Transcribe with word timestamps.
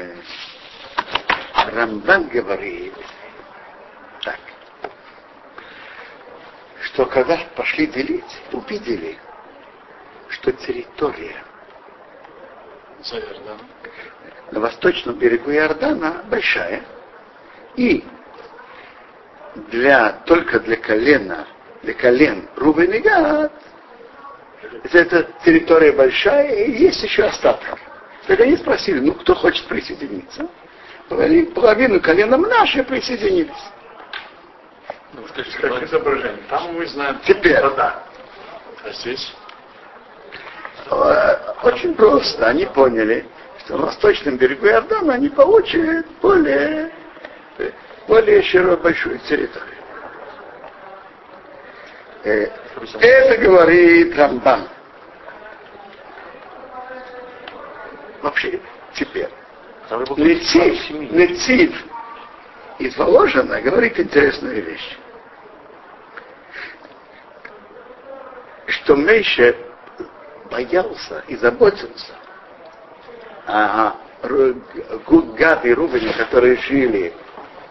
э, 0.00 1.70
Рамбан 1.72 2.28
говорит 2.28 2.94
так, 4.22 4.38
что 6.82 7.06
когда 7.06 7.38
пошли 7.56 7.86
делить, 7.86 8.40
увидели, 8.52 9.18
что 10.28 10.52
территория 10.52 11.36
За 13.02 13.20
на 14.50 14.60
восточном 14.60 15.16
берегу 15.16 15.52
Иордана 15.52 16.24
большая, 16.28 16.82
и 17.76 18.04
для, 19.68 20.12
только 20.26 20.60
для 20.60 20.76
колена, 20.76 21.46
для 21.82 21.94
колен 21.94 22.48
Рубен 22.56 22.92
и 22.92 22.98
Гад, 22.98 23.52
эта 24.92 25.28
территория 25.44 25.92
большая, 25.92 26.64
и 26.64 26.72
есть 26.72 27.02
еще 27.02 27.24
остаток. 27.24 27.78
Так 28.26 28.40
они 28.40 28.56
спросили, 28.56 29.00
ну 29.00 29.14
кто 29.14 29.34
хочет 29.34 29.66
присоединиться? 29.66 30.48
Половину, 31.08 31.50
половину 31.52 32.00
коленом 32.00 32.42
наши 32.42 32.84
присоединились. 32.84 33.50
Ну, 35.12 35.26
скажите, 35.28 35.58
как 35.58 35.82
изображение. 35.82 36.42
Там 36.48 36.74
мы 36.74 36.86
знаем 36.86 37.18
Теперь. 37.26 37.60
вода. 37.60 38.02
А 38.84 38.92
здесь? 38.92 39.34
Э, 40.90 41.36
Очень 41.64 41.94
просто. 41.94 42.46
Они 42.46 42.64
поняли, 42.66 43.26
что 43.58 43.76
на 43.76 43.86
восточном 43.86 44.36
берегу 44.36 44.66
Иордана 44.66 45.14
они 45.14 45.28
получат 45.28 46.06
более, 46.22 46.92
более 48.06 48.42
широкую 48.42 48.78
большую 48.78 49.18
территорию. 49.20 49.74
Э, 52.24 52.46
Это 53.00 53.38
говорит 53.42 54.16
Рамбан. 54.16 54.68
Вообще, 58.22 58.60
теперь. 58.94 59.28
Нецив, 60.16 60.90
Нецив 60.90 61.84
из 62.78 62.96
Воложина 62.96 63.60
говорит 63.60 63.98
интересную 63.98 64.62
вещь. 64.62 64.98
Что 68.66 68.96
Мейше 68.96 69.56
боялся 70.50 71.24
и 71.28 71.36
заботился 71.36 72.14
о 73.46 73.94
Гад 74.22 75.64
и 75.64 75.74
Рубине, 75.74 76.12
которые 76.12 76.56
жили 76.58 77.12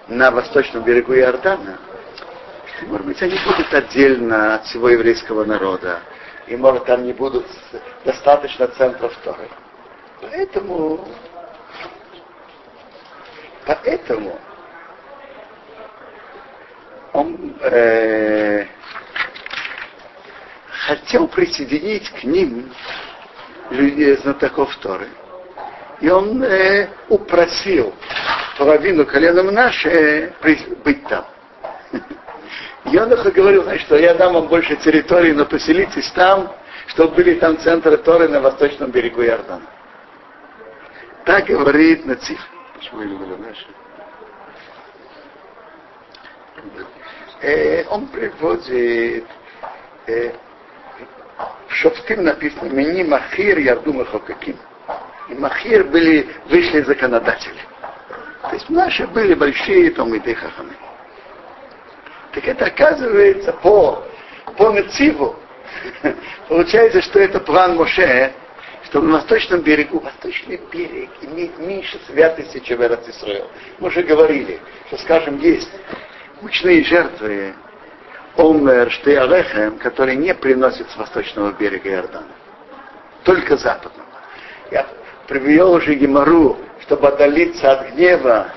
на 0.07 0.31
восточном 0.31 0.83
берегу 0.83 1.13
Иордана, 1.13 1.79
что, 2.75 2.85
может 2.87 3.05
быть, 3.05 3.21
они 3.21 3.37
будут 3.45 3.73
отдельно 3.73 4.55
от 4.55 4.65
всего 4.65 4.89
еврейского 4.89 5.45
народа, 5.45 6.01
и, 6.47 6.57
может, 6.57 6.85
там 6.85 7.05
не 7.05 7.13
будут 7.13 7.45
достаточно 8.03 8.67
центров 8.67 9.15
Торы. 9.23 9.47
Поэтому, 10.21 11.07
поэтому 13.65 14.39
он 17.13 17.55
э, 17.61 18.65
хотел 20.67 21.27
присоединить 21.27 22.09
к 22.09 22.23
ним 22.23 22.71
людей, 23.69 24.17
знатоков 24.17 24.75
Торы. 24.77 25.07
И 26.01 26.09
он 26.09 26.43
э, 26.43 26.89
упросил 27.07 27.93
половину 28.57 29.05
коленом 29.05 29.53
наше 29.53 30.33
быть 30.83 31.07
там. 31.07 31.25
И 32.85 32.97
он 32.97 33.09
говорил, 33.09 33.63
значит, 33.63 33.85
что 33.85 33.97
я 33.97 34.13
дам 34.15 34.33
вам 34.33 34.47
больше 34.47 34.75
территории, 34.77 35.31
но 35.31 35.45
поселитесь 35.45 36.09
там, 36.11 36.51
чтобы 36.87 37.15
были 37.15 37.35
там 37.35 37.57
центры 37.59 37.97
Торы 37.97 38.27
на 38.27 38.41
восточном 38.41 38.91
берегу 38.91 39.21
Иордана. 39.21 39.78
Так 41.29 41.45
говорит 41.45 42.07
Нациф. 42.07 42.39
Почему 42.73 43.03
именно 43.03 43.37
наши? 43.37 43.67
Э, 47.41 47.85
он 47.89 48.07
приводит 48.07 49.25
э, 50.07 50.31
в 51.67 51.71
Шофтим 51.71 52.23
написано 52.23 52.69
Мини 52.69 53.03
Махир 53.03 53.59
Ярду 53.59 53.93
Махокаким. 53.93 54.57
И 55.29 55.35
Махир 55.35 55.83
были, 55.83 56.27
вышли 56.47 56.81
законодатели. 56.81 57.61
То 58.41 58.53
есть 58.53 58.67
наши 58.71 59.05
были 59.05 59.35
большие 59.35 59.91
там 59.91 60.11
и 60.15 60.33
хаханы. 60.33 60.73
Так 62.33 62.47
это 62.47 62.65
оказывается 62.65 63.53
по, 63.53 64.03
по 64.57 64.71
Нациву. 64.71 65.35
Получается, 66.47 67.03
что 67.03 67.19
это 67.19 67.39
план 67.39 67.75
Моше, 67.75 68.33
что 68.89 69.01
на 69.01 69.13
восточном 69.13 69.61
берегу, 69.61 69.99
восточный 69.99 70.59
берег 70.71 71.09
имеет 71.21 71.57
меньше 71.59 71.99
святости, 72.07 72.59
чем 72.59 72.81
Израиль. 72.81 73.45
Мы 73.77 73.87
уже 73.87 74.01
говорили, 74.01 74.59
что, 74.87 74.97
скажем, 74.97 75.39
есть 75.39 75.71
мучные 76.41 76.83
жертвы 76.83 77.53
Омер 78.35 78.89
Штеярехем, 78.91 79.77
которые 79.77 80.15
не 80.15 80.33
приносят 80.33 80.89
с 80.89 80.97
восточного 80.97 81.51
берега 81.51 81.89
Иордана. 81.89 82.31
Только 83.23 83.57
западного. 83.57 84.09
Я 84.71 84.87
привел 85.27 85.73
уже 85.73 85.93
Гемору, 85.93 86.57
чтобы 86.81 87.09
отдалиться 87.09 87.71
от 87.71 87.91
гнева, 87.91 88.51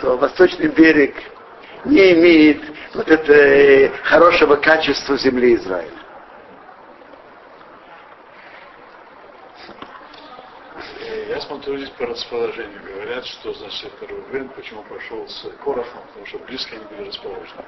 то 0.00 0.16
восточный 0.16 0.68
берег 0.68 1.14
не 1.84 2.14
имеет 2.14 2.62
вот 2.94 3.08
это 3.08 3.32
э, 3.32 3.90
хорошего 4.02 4.56
качества 4.56 5.16
земли 5.16 5.54
Израиля. 5.54 5.95
Здесь 11.48 11.90
по 11.90 12.06
расположению. 12.06 12.80
Говорят, 12.82 13.24
что 13.24 13.52
значит 13.54 13.92
Рувен, 14.00 14.48
почему 14.48 14.82
пошел 14.82 15.28
с 15.28 15.48
Корохом, 15.64 16.02
потому 16.08 16.26
что 16.26 16.38
близко 16.38 16.74
они 16.74 16.84
были 16.86 17.08
расположены. 17.08 17.64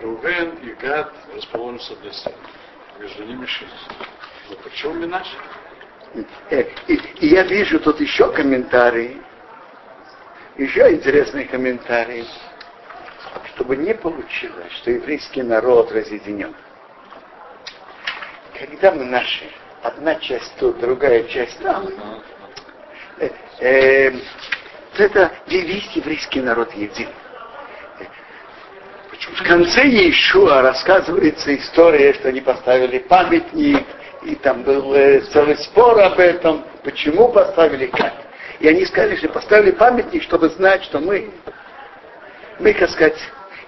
Рувен 0.00 0.56
и 0.62 0.72
Гад 0.74 1.12
расположены 1.34 1.80
с 1.80 1.90
одной 1.90 2.14
стороны. 2.14 2.42
Между 2.98 3.24
ними 3.24 3.44
шесть. 3.44 3.72
Но 4.48 4.56
почему 4.56 4.94
Минаш? 4.94 5.26
Э, 6.50 6.64
И, 6.88 6.94
и 6.94 7.26
я 7.28 7.42
вижу 7.42 7.78
тут 7.80 8.00
еще 8.00 8.32
комментарии, 8.32 9.20
еще 10.56 10.90
интересный 10.90 11.44
комментарий, 11.44 12.26
чтобы 13.54 13.76
не 13.76 13.92
получилось, 13.92 14.72
что 14.72 14.90
еврейский 14.90 15.42
народ 15.42 15.92
разъединен. 15.92 16.54
Когда 18.58 18.92
мы 18.92 19.04
наши, 19.04 19.50
одна 19.82 20.14
часть 20.14 20.56
тут, 20.56 20.78
другая 20.80 21.24
часть 21.24 21.58
там, 21.58 21.86
э, 23.60 24.12
это 24.98 25.32
весь 25.46 25.90
еврейский 25.94 26.40
народ 26.40 26.72
един. 26.74 27.08
В 29.34 29.42
конце 29.42 29.82
Иешуа 29.82 30.62
рассказывается 30.62 31.54
история, 31.56 32.14
что 32.14 32.28
они 32.28 32.40
поставили 32.40 32.98
памятник, 32.98 33.84
и 34.22 34.34
там 34.36 34.62
был 34.62 34.94
э, 34.94 35.20
целый 35.32 35.56
спор 35.58 35.98
об 36.00 36.18
этом, 36.18 36.64
почему 36.84 37.28
поставили, 37.28 37.86
как. 37.86 38.12
И 38.60 38.68
они 38.68 38.84
сказали, 38.84 39.16
что 39.16 39.28
поставили 39.28 39.72
памятник, 39.72 40.22
чтобы 40.22 40.48
знать, 40.50 40.84
что 40.84 41.00
мы, 41.00 41.30
мы, 42.58 42.72
как 42.72 42.90
сказать, 42.90 43.18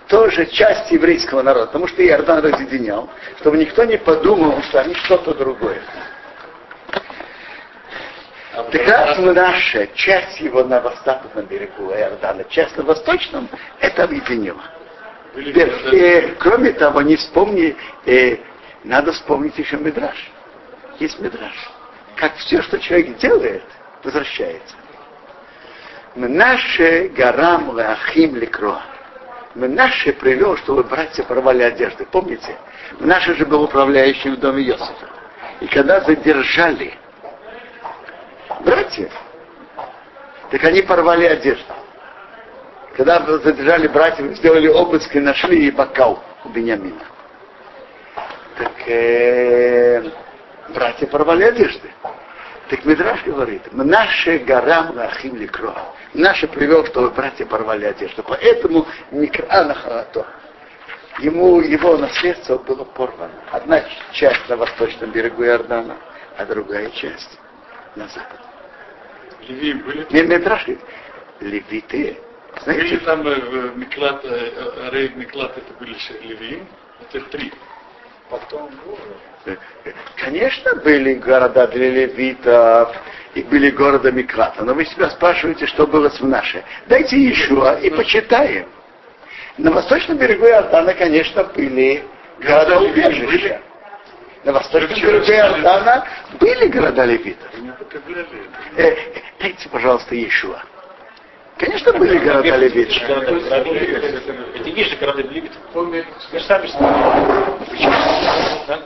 тоже 0.08 0.46
часть 0.46 0.90
еврейского 0.90 1.42
народа, 1.42 1.66
потому 1.66 1.86
что 1.86 2.04
Иордан 2.04 2.40
разъединял, 2.40 3.10
чтобы 3.40 3.58
никто 3.58 3.84
не 3.84 3.98
подумал, 3.98 4.62
что 4.62 4.80
они 4.80 4.94
что-то 4.94 5.34
другое. 5.34 5.80
Раз 8.58 9.18
наша 9.18 9.86
часть 9.94 10.40
его 10.40 10.64
на 10.64 10.80
западном 10.80 11.46
берегу 11.46 11.92
Иордана, 11.92 12.44
часть 12.44 12.76
на 12.76 12.82
восточном, 12.82 13.48
это 13.78 14.04
объединило. 14.04 14.62
Города- 15.34 15.96
э, 15.96 16.34
кроме 16.38 16.72
того, 16.72 17.02
не 17.02 17.16
вспомни, 17.16 17.76
э, 18.06 18.38
надо 18.82 19.12
вспомнить 19.12 19.56
еще 19.58 19.76
Мидраш. 19.76 20.30
Есть 20.98 21.20
Мидраш. 21.20 21.70
Как 22.16 22.34
все, 22.36 22.60
что 22.62 22.78
человек 22.80 23.16
делает, 23.18 23.62
возвращается. 24.02 24.74
Наше 26.16 27.12
гарам 27.16 27.70
лахим 27.70 28.34
ликро. 28.34 28.80
Наше 29.54 30.12
привел, 30.14 30.56
чтобы 30.56 30.82
братья 30.82 31.22
порвали 31.22 31.62
одежды. 31.62 32.06
Помните? 32.10 32.56
Наше 32.98 33.36
же 33.36 33.46
был 33.46 33.62
управляющий 33.62 34.30
в 34.30 34.40
доме 34.40 34.64
Иосифа. 34.64 35.08
И 35.60 35.66
когда 35.66 36.00
задержали 36.00 36.94
братьев, 38.88 39.12
так 40.50 40.64
они 40.64 40.82
порвали 40.82 41.26
одежду. 41.26 41.72
Когда 42.96 43.20
задержали 43.38 43.86
братьев, 43.86 44.36
сделали 44.36 44.66
обыск 44.66 45.14
и 45.14 45.20
нашли 45.20 45.68
и 45.68 45.70
бокал 45.70 46.22
у 46.44 46.48
Бениамина. 46.48 47.04
Так 48.56 48.88
э, 48.88 50.10
братья 50.70 51.06
порвали 51.06 51.44
одежды. 51.44 51.90
Так 52.70 52.84
Мидраш 52.84 53.22
говорит, 53.24 53.62
наше 53.72 54.38
горам 54.38 54.96
лахим 54.96 55.36
ликро. 55.36 55.74
Наше 56.12 56.48
привел, 56.48 56.84
чтобы 56.86 57.10
братья 57.10 57.46
порвали 57.46 57.86
одежду. 57.86 58.24
Поэтому 58.24 58.86
Никра 59.12 59.64
на 59.64 59.74
халато. 59.74 60.26
Ему 61.20 61.60
его 61.60 61.96
наследство 61.96 62.58
было 62.58 62.84
порвано. 62.84 63.32
Одна 63.52 63.82
часть 64.12 64.48
на 64.48 64.56
восточном 64.56 65.10
берегу 65.12 65.44
Иордана, 65.44 65.96
а 66.36 66.44
другая 66.46 66.90
часть 66.90 67.38
на 67.94 68.08
запад. 68.08 68.47
Левиим 69.46 69.80
были? 69.80 70.06
Не, 70.10 70.22
Медраш 70.22 70.64
говорит, 70.64 70.84
левиты, 71.40 72.18
знаете, 72.64 72.98
там 72.98 73.26
э, 73.26 73.34
в 73.34 73.78
Миклат, 73.78 74.24
э, 74.24 74.90
Рейд 74.92 75.16
Миклат, 75.16 75.56
это 75.56 75.72
были 75.78 75.96
Левиим, 76.22 76.66
это 77.00 77.24
три. 77.26 77.52
Потом 78.30 78.70
э, 79.46 79.56
конечно, 80.16 80.74
были 80.76 81.14
города 81.14 81.66
для 81.68 81.90
левитов, 81.90 82.94
и 83.34 83.42
были 83.42 83.70
города 83.70 84.10
Миклата, 84.10 84.64
но 84.64 84.74
вы 84.74 84.84
себя 84.84 85.10
спрашиваете, 85.10 85.66
что 85.66 85.86
было 85.86 86.08
с 86.08 86.20
Мнаше. 86.20 86.64
Дайте 86.88 87.16
еще 87.16 87.78
и 87.82 87.90
почитаем. 87.90 88.68
На 89.56 89.70
восточном 89.72 90.18
берегу 90.18 90.46
Иордана, 90.46 90.94
конечно, 90.94 91.44
были 91.44 92.04
города 92.40 92.80
убежища. 92.80 93.60
На 94.44 94.52
восточном 94.52 95.22
Иордана 95.22 96.06
были 96.38 96.68
города 96.68 97.04
левитов. 97.04 97.48
Э, 98.76 98.96
дайте, 99.40 99.68
пожалуйста, 99.68 100.14
Иешуа. 100.14 100.62
Конечно, 101.58 101.92
были 101.92 102.18
города 102.18 102.56
левитов. 102.56 103.02
Это 103.02 104.70
ниже 104.70 104.96
города 104.96 105.22
Левитов. 105.22 105.58
Вы 105.74 106.04
же 106.32 106.44
сами 106.44 106.68
сказали. 106.68 107.48
Да? 108.68 108.78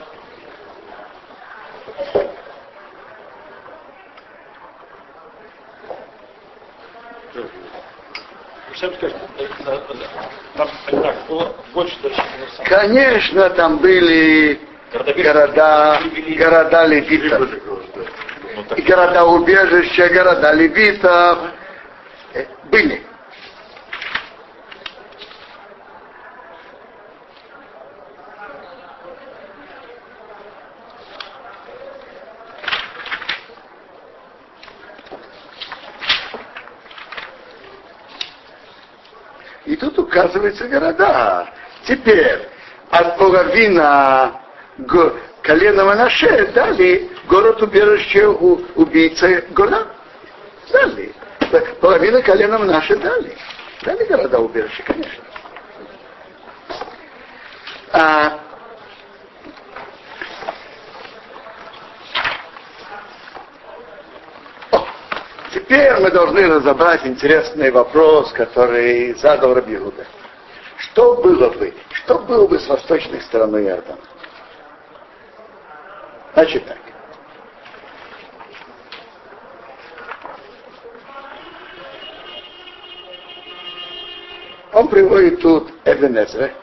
Вы 8.69 8.75
же 8.75 8.79
сами 8.79 8.93
скажете, 8.95 9.19
э, 9.37 9.47
э, 9.67 11.09
э, 11.29 12.65
Конечно, 12.65 13.49
там 13.51 13.77
были 13.77 14.59
Города 14.93 15.99
города, 16.35 16.85
левитов. 16.85 17.49
Ну, 18.55 18.75
И 18.75 18.81
города 18.83 19.25
убежища, 19.25 20.07
города 20.09 20.53
левитов. 20.53 21.39
Э, 22.35 22.45
Были. 22.65 23.01
И 39.65 39.75
тут 39.75 39.97
указываются 39.97 40.67
города. 40.67 41.49
Теперь 41.87 42.47
от 42.91 43.17
половина 43.17 44.42
колена 45.41 45.85
Манаше 45.85 46.47
дали 46.53 47.09
город 47.27 47.61
убежище 47.61 48.27
у 48.27 48.61
убийцы 48.75 49.45
Гола. 49.51 49.87
Дали. 50.71 51.13
Половина 51.79 52.21
колена 52.21 52.57
Манаше 52.57 52.95
дали. 52.95 53.35
Дали 53.83 54.03
города 54.05 54.39
убежища, 54.39 54.83
конечно. 54.83 55.23
А, 57.91 58.39
Теперь 65.53 65.93
мы 65.99 66.09
должны 66.09 66.47
разобрать 66.47 67.05
интересный 67.05 67.69
вопрос, 67.69 68.31
который 68.33 69.13
задал 69.15 69.53
Рабиуда. 69.53 70.05
Что 70.77 71.15
было 71.15 71.49
бы, 71.49 71.73
что 71.91 72.19
было 72.19 72.47
бы 72.47 72.59
с 72.59 72.67
восточной 72.67 73.21
стороны 73.21 73.57
Иордана? 73.57 73.99
Значит 76.33 76.65
так. 76.65 76.77
Он 84.73 84.87
приводит 84.87 85.41
тут 85.41 85.71
Эбенезре 85.85 86.53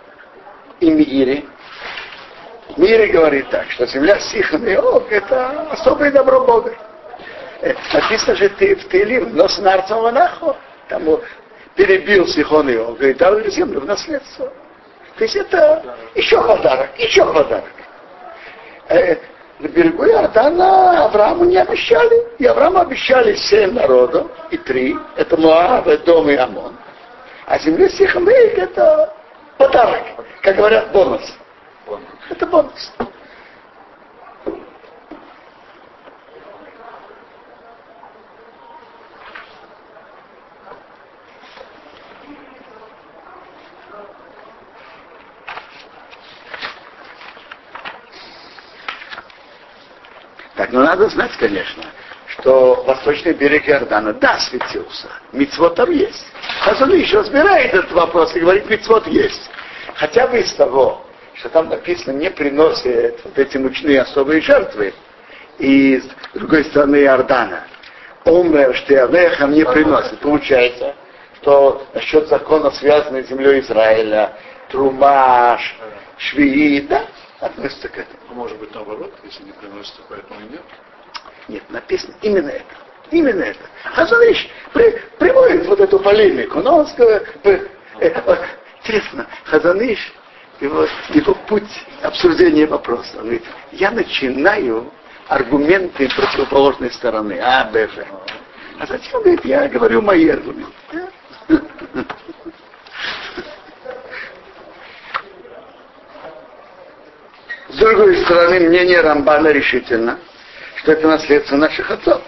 и 0.80 0.90
Миири. 0.90 1.48
Мири 2.76 3.06
говорит 3.12 3.48
так, 3.50 3.70
что 3.70 3.86
земля 3.86 4.18
Сихан 4.18 4.66
и 4.66 4.74
Ог– 4.74 5.06
это 5.10 5.70
особое 5.70 6.10
добро 6.10 6.44
Бога. 6.44 6.74
Э, 7.60 7.74
Написано 7.92 8.34
же 8.36 8.48
ты 8.48 8.74
в 8.74 8.88
Тилим, 8.88 9.36
но 9.36 9.46
с 9.46 9.58
нарцем 9.58 9.98
Ванахо. 9.98 10.56
Там 10.88 11.04
перебил 11.76 12.26
Сихон 12.26 12.68
и 12.68 12.76
Ог 12.76 13.00
и 13.00 13.14
дал 13.14 13.38
землю 13.46 13.80
в 13.80 13.84
наследство. 13.84 14.52
То 15.16 15.24
есть 15.24 15.36
это 15.36 15.96
еще 16.14 16.42
подарок, 16.42 16.90
еще 16.98 17.24
подарок. 17.24 17.70
На 19.60 19.68
берегу 19.68 20.06
Иордана 20.06 21.04
Аврааму 21.04 21.44
не 21.44 21.58
обещали. 21.58 22.26
И 22.38 22.46
Аврааму 22.46 22.78
обещали 22.78 23.34
семь 23.34 23.72
народов, 23.74 24.26
и 24.50 24.56
три. 24.56 24.96
Это 25.16 25.36
Моав, 25.36 25.86
Эдом 25.86 26.30
и 26.30 26.34
Амон. 26.34 26.76
А 27.46 27.58
земле 27.58 27.90
Сихамейк 27.90 28.58
это 28.58 29.12
подарок. 29.58 30.02
Как 30.42 30.56
говорят, 30.56 30.92
бонус. 30.92 31.22
Это 32.30 32.46
бонус. 32.46 32.92
Так, 50.70 50.72
ну 50.72 50.84
надо 50.84 51.08
знать, 51.08 51.32
конечно, 51.36 51.82
что 52.28 52.84
восточный 52.86 53.32
берег 53.32 53.68
Иордана, 53.68 54.12
да, 54.12 54.38
светился. 54.38 55.08
Мицвод 55.32 55.74
там 55.74 55.90
есть. 55.90 56.26
Хазон 56.60 56.92
еще 56.92 57.18
разбирает 57.18 57.74
этот 57.74 57.90
вопрос 57.90 58.36
и 58.36 58.40
говорит, 58.40 58.70
мицвод 58.70 59.06
есть. 59.08 59.50
Хотя 59.96 60.28
бы 60.28 60.38
из 60.38 60.52
того, 60.54 61.04
что 61.34 61.48
там 61.48 61.70
написано, 61.70 62.16
не 62.16 62.30
приносит 62.30 63.18
вот 63.24 63.36
эти 63.36 63.56
мучные 63.56 64.02
особые 64.02 64.40
жертвы. 64.42 64.94
И 65.58 65.98
с 65.98 66.38
другой 66.38 66.64
стороны 66.66 67.02
Иордана. 67.02 67.64
Умер, 68.24 68.76
что 68.76 68.94
Явнехам 68.94 69.50
не 69.50 69.64
приносит. 69.64 70.20
Получается, 70.20 70.94
что 71.40 71.84
насчет 71.94 72.28
закона, 72.28 72.70
связанных 72.70 73.26
с 73.26 73.28
землей 73.28 73.60
Израиля, 73.60 74.34
Трумаш, 74.70 75.74
Швии, 76.16 76.80
да, 76.82 77.06
относится 77.40 77.88
к 77.88 77.98
этому. 77.98 78.18
А 78.28 78.32
может 78.34 78.58
быть 78.58 78.74
наоборот, 78.74 79.12
если 79.24 79.44
не 79.44 79.52
приносит, 79.52 79.94
то 79.96 80.02
поэтому 80.08 80.40
и 80.40 80.52
нет. 80.52 80.62
Нет, 81.48 81.62
написано 81.70 82.14
именно 82.22 82.50
это. 82.50 82.64
Именно 83.10 83.42
это. 83.42 83.60
Хазаниш 83.84 84.48
при, 84.72 84.90
приводит 85.18 85.66
вот 85.66 85.80
эту 85.80 85.98
полемику, 85.98 86.60
но 86.60 86.78
он 86.78 86.86
сказал, 86.86 87.20
э, 87.44 87.66
э, 88.00 88.46
интересно, 88.80 89.26
Хазаныш, 89.44 90.12
его, 90.60 90.86
его 91.08 91.34
путь 91.48 91.86
обсуждения 92.02 92.66
вопроса, 92.66 93.16
он 93.16 93.22
говорит, 93.22 93.44
я 93.72 93.90
начинаю 93.90 94.92
аргументы 95.26 96.08
противоположной 96.08 96.90
стороны, 96.92 97.40
А, 97.42 97.64
Б, 97.64 97.88
Ж. 97.88 98.06
А 98.78 98.86
затем, 98.86 99.20
говорит, 99.20 99.44
я 99.44 99.68
говорю 99.68 100.02
мои 100.02 100.28
аргументы. 100.28 100.72
С 107.72 107.76
другой 107.76 108.16
стороны, 108.24 108.60
мнение 108.60 109.00
Рамбана 109.00 109.48
решительно, 109.48 110.18
что 110.76 110.92
это 110.92 111.06
наследство 111.06 111.54
наших 111.56 111.88
отцов. 111.88 112.20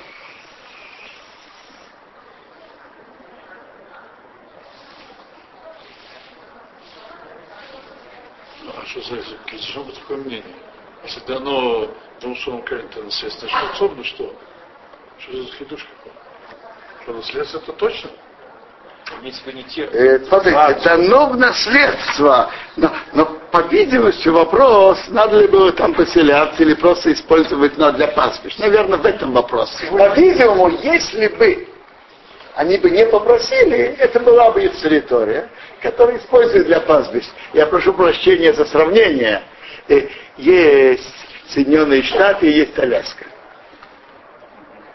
Ну, 8.63 8.73
а 8.81 8.87
что 8.87 9.01
за 9.01 9.17
должно 9.51 9.85
быть 9.85 9.99
такое 9.99 10.19
мнение? 10.19 10.45
Если 11.03 11.21
дано 11.27 11.89
Джонсону 12.21 12.63
Кэррингтону 12.63 13.07
наследство 13.07 13.47
наших 13.47 13.71
отцов, 13.73 13.93
ну 13.97 14.05
что? 14.05 14.37
Что 15.19 15.43
за 15.43 15.53
хидуш 15.55 15.85
какой? 15.85 16.13
Что 17.03 17.13
наследство 17.15 17.59
это 17.59 17.73
точно? 17.73 18.11
Имеется 19.21 19.43
в 19.43 19.47
виду 19.49 19.59
не 19.59 19.65
те. 19.65 19.85
Э, 19.87 20.25
смотрите, 20.25 20.81
дано 20.85 21.31
в 21.31 21.37
наследство. 21.37 22.51
Но, 22.77 22.95
но 23.13 23.42
по 23.52 23.61
видимости 23.68 24.28
вопрос, 24.28 24.99
надо 25.09 25.40
ли 25.40 25.47
было 25.47 25.73
там 25.73 25.92
поселяться 25.92 26.62
или 26.62 26.73
просто 26.73 27.12
использовать 27.12 27.76
ну, 27.76 27.92
для 27.92 28.09
пастбищ. 28.09 28.56
Наверное, 28.56 28.99
в 28.99 29.04
этом 29.04 29.32
вопрос. 29.32 29.71
По-видимому, 29.90 30.71
если 30.82 31.28
бы 31.28 31.68
они 32.54 32.78
бы 32.78 32.88
не 32.90 33.04
попросили, 33.06 33.94
это 33.99 34.21
была 34.21 34.50
бы 34.52 34.64
их 34.64 34.75
территория, 34.76 35.50
которую 35.82 36.18
используют 36.18 36.66
для 36.66 36.80
пастбищ. 36.80 37.25
Я 37.52 37.66
прошу 37.66 37.92
прощения 37.92 38.54
за 38.54 38.64
сравнение. 38.64 39.42
Э, 39.88 40.09
Есть 40.38 41.14
Соединенные 41.49 42.02
Штаты 42.04 42.50
и 42.50 42.52
есть 42.52 42.78
Аляска. 42.78 43.26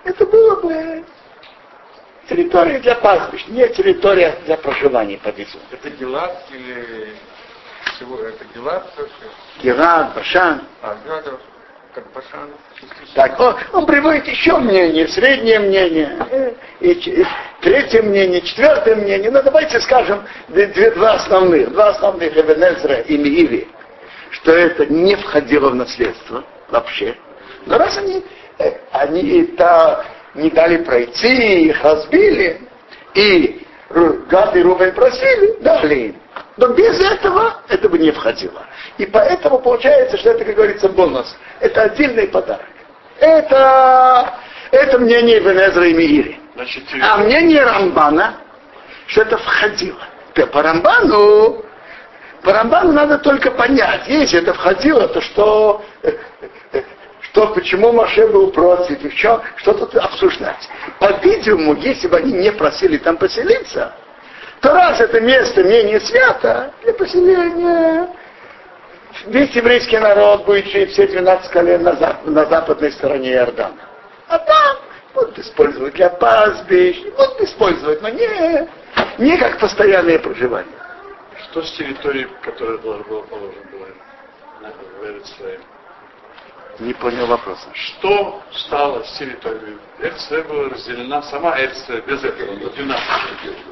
Это 0.04 0.26
было 0.26 0.62
бы 0.62 1.04
территория 2.28 2.80
для 2.80 2.96
пастбищ, 2.96 3.46
не 3.50 3.68
территория 3.68 4.36
для 4.48 4.58
проживания, 4.58 5.20
по-видимому. 5.20 5.66
Это 5.72 5.92
Гелат 5.92 6.44
или 6.52 7.10
всего 7.98 8.20
это 8.20 8.46
Гелат? 8.54 8.88
Герат, 9.62 10.16
Башан. 10.16 10.62
А, 10.82 10.96
Гелат, 11.04 11.26
как 11.94 12.10
Пашан. 12.12 12.50
Так, 13.16 13.40
он, 13.40 13.56
он 13.74 13.86
приводит 13.88 14.28
еще 14.28 14.58
мнение, 14.58 15.08
среднее 15.08 15.60
мнение, 15.60 16.56
и, 16.80 16.92
и 16.92 17.26
третье 17.62 18.04
мнение, 18.04 18.42
четвертое 18.42 18.96
мнение. 18.96 19.32
Ну, 19.32 19.42
давайте 19.42 19.82
скажем 19.82 20.24
две, 20.50 20.68
две, 20.68 20.92
два 20.92 21.14
основных, 21.14 21.72
два 21.72 21.90
основных 21.90 22.38
Эвенезра 22.38 23.00
и 23.00 23.18
Мииви, 23.18 23.68
что 24.30 24.52
это 24.52 24.86
не 24.86 25.16
входило 25.16 25.72
в 25.72 25.76
наследство 25.76 26.44
вообще. 26.70 27.16
Но 27.66 27.80
раз 27.80 27.98
они, 27.98 28.24
э, 28.60 28.74
они 28.92 29.42
это 29.42 30.06
не 30.36 30.52
дали 30.52 30.84
пройти, 30.84 31.64
их 31.64 31.84
разбили, 31.84 32.62
и 33.16 33.66
Гад 33.90 34.56
и 34.56 34.62
Рубен 34.62 34.94
просили, 34.94 35.58
дали 35.62 35.96
им. 35.96 36.16
Но 36.58 36.70
без 36.70 37.00
этого 37.00 37.62
это 37.70 37.88
бы 37.88 38.00
не 38.00 38.12
входило. 38.12 38.66
И 38.98 39.06
поэтому 39.06 39.60
получается, 39.60 40.18
что 40.18 40.32
это, 40.32 40.44
как 40.44 40.56
говорится, 40.56 40.90
бонус. 40.90 41.38
Это 41.60 41.84
отдельный 41.84 42.28
подарок. 42.28 42.66
Это, 43.20 44.34
это 44.72 44.98
мнение 44.98 45.40
Бенезра 45.40 45.86
и 45.86 45.94
Миири. 45.94 46.40
Значит, 46.56 46.84
А 47.02 47.18
мнение 47.18 47.64
Рамбана, 47.64 48.38
что 49.06 49.22
это 49.22 49.38
входило. 49.38 50.02
По 50.52 50.62
Рамбану, 50.64 51.64
по 52.44 52.54
Рамбану 52.54 52.92
надо 52.92 53.20
только 53.20 53.52
понять, 53.52 54.08
если 54.08 54.40
это 54.40 54.54
входило, 54.54 55.08
то 55.08 55.22
что, 55.22 55.84
э, 56.04 56.12
э, 56.74 56.82
что 57.22 57.48
почему 57.48 57.92
Маше 57.92 58.28
был 58.28 58.52
против, 58.52 59.04
и 59.04 59.16
что, 59.16 59.42
что 59.58 59.74
тут 59.74 59.96
обсуждать. 59.96 60.70
По-видимому, 61.00 61.76
если 61.76 62.08
бы 62.08 62.18
они 62.18 62.34
не 62.34 62.52
просили 62.52 62.98
там 62.98 63.18
поселиться, 63.18 63.94
то 64.68 64.74
раз 64.74 65.00
это 65.00 65.22
место 65.22 65.64
менее 65.64 66.02
свято 66.02 66.74
для 66.84 66.94
поселения, 66.94 68.10
весь 69.28 69.56
еврейский 69.56 69.98
народ 69.98 70.46
будет 70.46 70.66
жить 70.66 70.92
все 70.92 71.08
12 71.08 71.52
колен 71.52 71.84
на, 71.84 71.92
зап- 71.92 72.30
на 72.30 72.46
западной 72.46 72.92
стороне 72.92 73.32
Иордана. 73.34 73.80
А 74.28 74.38
там 74.40 74.78
будут 75.14 75.40
использовать 75.40 75.94
для 75.94 76.10
пастбищ, 76.10 77.02
будут 77.16 77.42
использовать, 77.42 78.02
но 78.02 78.10
не, 78.10 78.68
не 79.20 79.38
как 79.38 79.58
постоянное 79.58 80.20
проживание. 80.20 80.74
Что 81.44 81.62
с 81.64 81.72
территорией, 81.72 82.28
которая 82.42 82.78
была, 82.80 82.98
была 82.98 83.22
положена 83.22 83.64
была 83.72 84.72
в 85.00 85.06
Эрицраиле? 85.06 85.62
Не 86.80 86.94
понял 86.94 87.26
вопроса. 87.26 87.68
Что 87.74 88.40
стало 88.52 89.02
с 89.04 89.12
территорией? 89.18 89.78
Эрицраиль 90.00 90.44
была 90.44 90.70
разделена, 90.70 91.22
сама 91.24 91.60
Эрицраиль 91.60 92.04
без 92.06 92.24
этого, 92.24 92.52
на 92.54 92.70
12. 92.70 93.08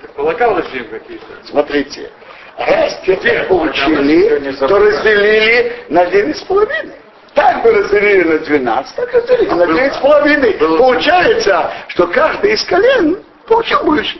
Так 0.01 0.11
полагалось 0.15 0.65
им 0.73 0.87
какие-то? 0.89 1.25
Смотрите, 1.45 2.11
раз 2.57 2.99
всё 3.03 3.45
получили, 3.47 4.51
то 4.53 4.79
разделили 4.79 5.85
на 5.89 6.05
девять 6.07 6.37
с 6.37 6.41
половиной. 6.43 6.95
Так 7.35 7.61
бы 7.61 7.71
разделили 7.73 8.23
на 8.23 8.39
12, 8.39 8.95
так 8.95 9.13
разделили 9.13 9.49
на 9.51 9.67
девять 9.67 9.93
с 9.93 9.97
половиной. 9.97 10.53
было- 10.53 10.77
Получается, 10.79 11.71
что 11.89 12.07
каждый 12.07 12.53
из 12.53 12.63
колен 12.65 13.23
получил 13.45 13.83
больше. 13.83 14.17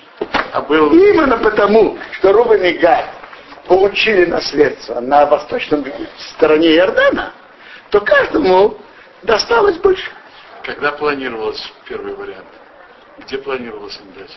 А 0.52 0.62
был 0.62 0.92
Именно 0.92 1.38
потому, 1.38 1.98
что 2.12 2.32
Рубен 2.34 2.64
и 2.64 2.74
Гад 2.74 3.06
получили 3.68 4.26
наследство 4.26 5.00
на 5.00 5.26
восточном 5.26 5.84
стороне 6.36 6.76
Иордана, 6.76 7.34
то 7.90 8.02
каждому 8.02 8.78
досталось 9.24 9.78
больше. 9.78 10.10
Когда 10.64 10.92
планировалось 10.92 11.62
первый 11.88 12.14
вариант? 12.16 12.48
Где 13.20 13.38
планировалось 13.38 13.98
им 13.98 14.14
дать? 14.20 14.36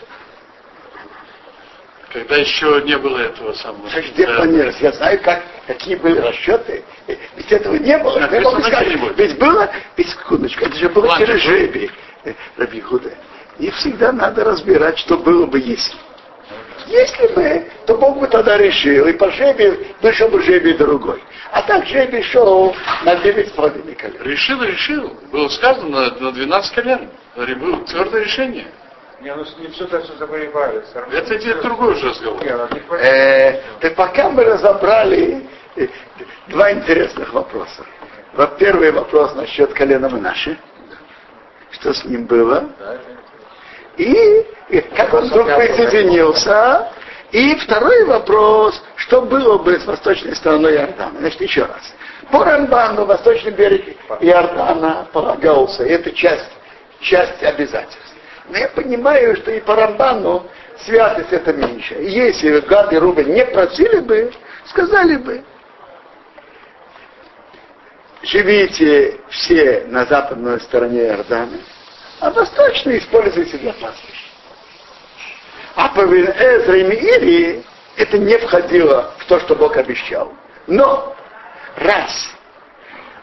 Когда 2.13 2.37
еще 2.37 2.81
не 2.87 2.97
было 2.97 3.19
этого 3.19 3.53
самого. 3.53 3.89
Как 3.91 4.03
где 4.05 4.27
Да. 4.27 4.37
планировалось? 4.37 4.81
Я 4.81 4.93
знаю, 4.93 5.21
как, 5.23 5.43
какие 5.67 5.95
были 5.97 6.19
расчеты. 6.19 6.83
Ведь 7.07 7.53
этого 7.53 7.75
не 7.77 7.99
было. 7.99 8.19
Написано 8.19 8.59
Я 8.59 8.67
сказать, 8.67 9.17
ведь 9.17 9.39
было, 9.39 9.71
ведь 9.97 10.09
секундочку, 10.09 10.65
это 10.65 10.77
же 10.77 10.89
было 10.89 11.19
через 11.19 11.43
же 11.43 11.49
был. 11.51 11.57
жребий, 11.57 11.91
э, 12.25 12.35
Раби 12.57 12.81
Худа. 12.81 13.11
И 13.59 13.71
всегда 13.73 14.13
надо 14.13 14.45
разбирать, 14.45 14.99
что 14.99 15.19
было 15.19 15.45
бы 15.47 15.59
если. 15.59 15.97
Если 16.89 17.27
бы, 17.35 17.71
то 17.87 17.97
Бог 17.99 18.19
бы 18.19 18.27
тогда 18.29 18.57
решил, 18.57 19.07
и 19.07 19.13
по 19.13 19.31
жребию 19.31 19.79
вышел 20.01 20.29
бы 20.29 20.41
жребий 20.43 20.73
другой. 20.73 21.23
А 21.53 21.63
так 21.63 21.85
жребий 21.87 22.23
шел 22.23 22.75
на 23.05 23.15
9,5 23.17 23.95
колен. 23.95 24.23
Решил, 24.23 24.63
решил. 24.63 25.13
Было 25.31 25.49
сказано 25.49 26.11
на, 26.11 26.11
на 26.19 26.33
12 26.33 26.75
колен. 26.75 27.11
Было 27.37 27.85
твердое 27.85 28.25
решение. 28.25 28.67
Не, 29.21 29.35
ну 29.35 29.45
не 29.59 29.69
все 29.69 29.87
дальше 29.87 30.13
завоевали. 30.19 30.81
всё 30.81 31.01
равно. 31.01 31.15
Это 31.15 31.39
теперь 31.39 31.61
другой 31.61 31.93
уже 31.93 32.09
разговор. 32.09 32.41
Ну. 32.43 32.95
Э, 32.97 33.61
так 33.81 33.95
пока 33.95 34.31
мы 34.31 34.45
разобрали 34.45 35.47
э, 35.77 35.89
два 36.47 36.73
интересных 36.73 37.33
вопроса. 37.35 37.85
Во 38.35 38.47
первый 38.47 38.93
вопрос 38.93 39.35
насчет 39.35 39.75
колена 39.75 40.09
наши. 40.09 40.57
Что 41.73 41.93
с 41.93 42.05
ним 42.05 42.25
было? 42.27 42.71
Это- 42.81 43.01
И, 43.99 44.47
и 44.69 44.81
как 44.81 45.15
он 45.15 45.27
вдруг 45.27 45.47
присоединился. 45.47 46.89
И 47.31 47.55
второй 47.57 48.05
вопрос, 48.05 48.83
что 48.97 49.23
было 49.23 49.59
бы 49.59 49.79
с 49.79 49.85
восточной 49.85 50.35
стороной 50.35 50.77
Иордана. 50.77 51.19
Значит, 51.19 51.41
еще 51.43 51.63
раз. 51.63 51.95
По 52.31 52.45
Рамбану 52.45 53.05
восточный 53.05 53.53
берег 53.53 53.97
Иордана 54.21 55.07
полагался. 55.13 55.85
И 55.85 55.91
это 55.91 56.11
часть, 56.13 56.51
часть 57.01 57.43
обязательств. 57.43 58.15
Но 58.49 58.57
я 58.57 58.69
понимаю, 58.69 59.37
что 59.37 59.51
и 59.51 59.61
по 59.61 59.75
Рамбану 59.75 60.47
святость 60.85 61.33
это 61.33 61.53
меньше. 61.53 61.95
И 61.97 62.11
если 62.11 62.61
Гад 62.61 62.93
и 62.95 62.97
Рубен 62.97 63.33
не 63.33 63.45
просили 63.45 64.01
бы, 64.01 64.33
сказали 64.65 65.17
бы, 65.17 65.45
живите 68.23 69.21
все 69.29 69.85
на 69.89 70.07
западной 70.07 70.61
стороне 70.61 71.09
Иордана, 71.09 71.59
а 72.21 72.31
восточный 72.31 72.99
используйте 72.99 73.59
для 73.59 73.73
пастбища. 73.75 74.18
А 75.79 75.91
по 75.91 76.01
Эзра 76.01 76.77
и 76.77 76.83
Миири 76.83 77.65
это 77.95 78.19
не 78.19 78.37
входило 78.37 79.15
в 79.19 79.25
то, 79.27 79.39
что 79.39 79.55
Бог 79.55 79.77
обещал. 79.77 80.35
Но 80.67 81.15
раз 81.77 82.35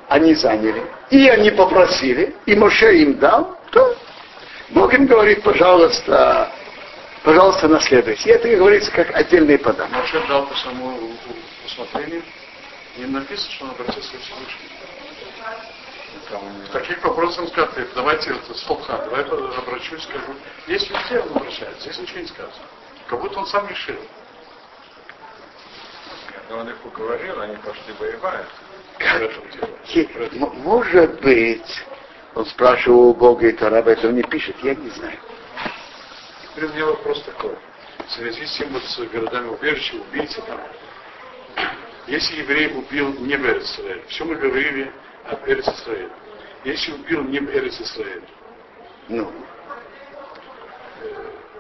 они 0.08 0.34
заняли, 0.36 0.82
и 1.10 1.28
они 1.28 1.52
попросили, 1.52 2.34
и 2.46 2.56
Моше 2.56 2.96
им 2.96 3.18
дал, 3.20 3.60
то 3.72 3.98
Бог 4.70 4.94
им 4.94 5.06
говорит, 5.06 5.44
пожалуйста, 5.44 6.50
пожалуйста, 7.24 7.68
наследуйте. 7.68 8.30
И 8.30 8.32
это, 8.32 8.48
говорится, 8.56 8.90
как 8.90 9.14
отдельный 9.14 9.58
подарок. 9.58 9.92
Моше 9.92 10.26
дал 10.30 10.46
по 10.48 10.56
самому 10.56 11.12
усмотрению. 11.66 12.24
Не 12.96 13.08
написано, 13.08 13.52
что 13.52 13.66
он 13.66 13.72
обратился 13.72 14.12
к 14.12 14.22
Всевышнему. 14.22 14.75
Там, 16.30 16.42
В 16.70 16.72
таких 16.72 17.04
вопросах 17.04 17.44
он 17.44 17.48
скажет, 17.50 17.90
давайте 17.96 18.32
это 18.32 18.54
столбха, 18.54 18.98
давай 18.98 19.24
обращусь, 19.24 20.04
скажу. 20.04 20.34
Есть 20.68 20.90
везде 20.90 21.20
он 21.20 21.38
обращается, 21.38 21.82
здесь 21.82 22.00
ничего 22.00 22.20
не 22.20 22.28
сказано. 22.28 22.66
Как 23.08 23.22
будто 23.22 23.40
он 23.40 23.48
сам 23.48 23.68
решил. 23.68 23.98
Но 26.50 26.58
он 26.58 26.70
их 26.70 26.86
уговорил, 26.86 27.42
они 27.42 27.56
пошли 27.58 27.94
воевать. 28.00 28.46
Может 30.64 31.22
быть, 31.22 31.86
он 32.34 32.46
спрашивал 32.46 33.10
у 33.10 33.14
Бога, 33.14 33.48
и 33.48 33.52
Тора 33.52 33.80
об 33.80 33.88
этом 33.88 34.16
не 34.16 34.24
пишет, 34.24 34.56
я 34.64 34.76
не 34.76 34.90
знаю. 34.90 35.18
Теперь 36.44 36.70
у 36.70 36.74
меня 36.74 36.86
вопрос 36.86 37.22
такой. 37.24 37.56
В 38.08 38.12
связи 38.12 38.46
с 38.46 38.58
тем 38.58 38.70
вот 38.70 38.84
с 38.84 38.98
городами 39.00 39.50
убежища, 39.50 39.96
убийцы 39.96 40.42
там. 40.44 40.60
Если 42.08 42.42
еврей 42.42 42.68
убил 42.68 43.14
не 43.20 43.36
в 43.36 44.08
все 44.08 44.26
мы 44.26 44.36
говорили 44.36 44.92
об 45.28 45.48
Эрицисраэль. 45.48 46.10
Если 46.64 46.94
убил 46.94 47.24
не 47.24 47.40
в 47.40 47.50
Эрицисраэль, 47.56 48.24
Ну, 49.10 49.32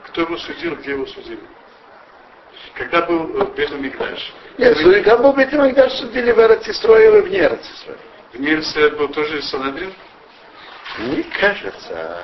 кто 0.08 0.22
его 0.22 0.38
судил, 0.38 0.76
где 0.78 0.92
его 0.92 1.06
судили? 1.06 1.40
Когда 2.74 3.02
был 3.02 3.42
э, 3.42 3.46
Бетамикдаш? 3.56 4.34
нет, 4.58 4.78
судили, 4.78 5.02
как 5.04 5.22
бы 5.22 5.42
это 5.42 5.58
мы 5.58 5.74
даже 5.74 5.96
судили 5.98 6.32
в 6.32 6.40
Эрцисроиле 6.40 7.20
и 7.20 7.22
вне 7.22 7.40
Эрцисроиля. 7.40 8.00
В 8.34 8.40
Эрицисраэль 8.40 8.96
был 8.96 9.10
тоже 9.10 9.42
Санадрин? 9.42 9.94
Мне 11.00 11.24
кажется, 11.40 12.24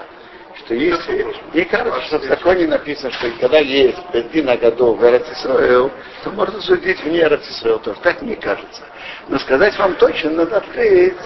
что 0.57 0.73
если... 0.73 1.33
Мне 1.53 1.65
кажется, 1.65 2.01
что 2.03 2.19
в 2.19 2.23
законе 2.23 2.67
написано, 2.67 3.11
что 3.11 3.29
когда 3.39 3.59
есть 3.59 3.97
бензин 4.13 4.45
году 4.59 4.93
в 4.93 5.03
Эрцисроил, 5.03 5.91
то 6.23 6.29
можно 6.31 6.61
судить 6.61 7.03
вне 7.03 7.21
Эрцисроил 7.21 7.79
тоже. 7.79 7.99
Так 8.01 8.21
мне 8.21 8.35
кажется. 8.35 8.83
Но 9.27 9.39
сказать 9.39 9.77
вам 9.77 9.95
точно, 9.95 10.31
надо 10.31 10.57
открыть 10.57 11.17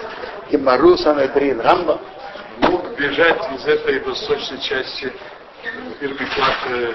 Гемару, 0.50 0.96
Санадрин, 0.96 1.60
Рамба. 1.60 2.00
Мог 2.58 2.96
бежать 2.96 3.40
из 3.52 3.66
этой 3.66 4.00
восточной 4.00 4.60
части 4.60 5.12
Ирмиклад 6.00 6.56
э, 6.68 6.94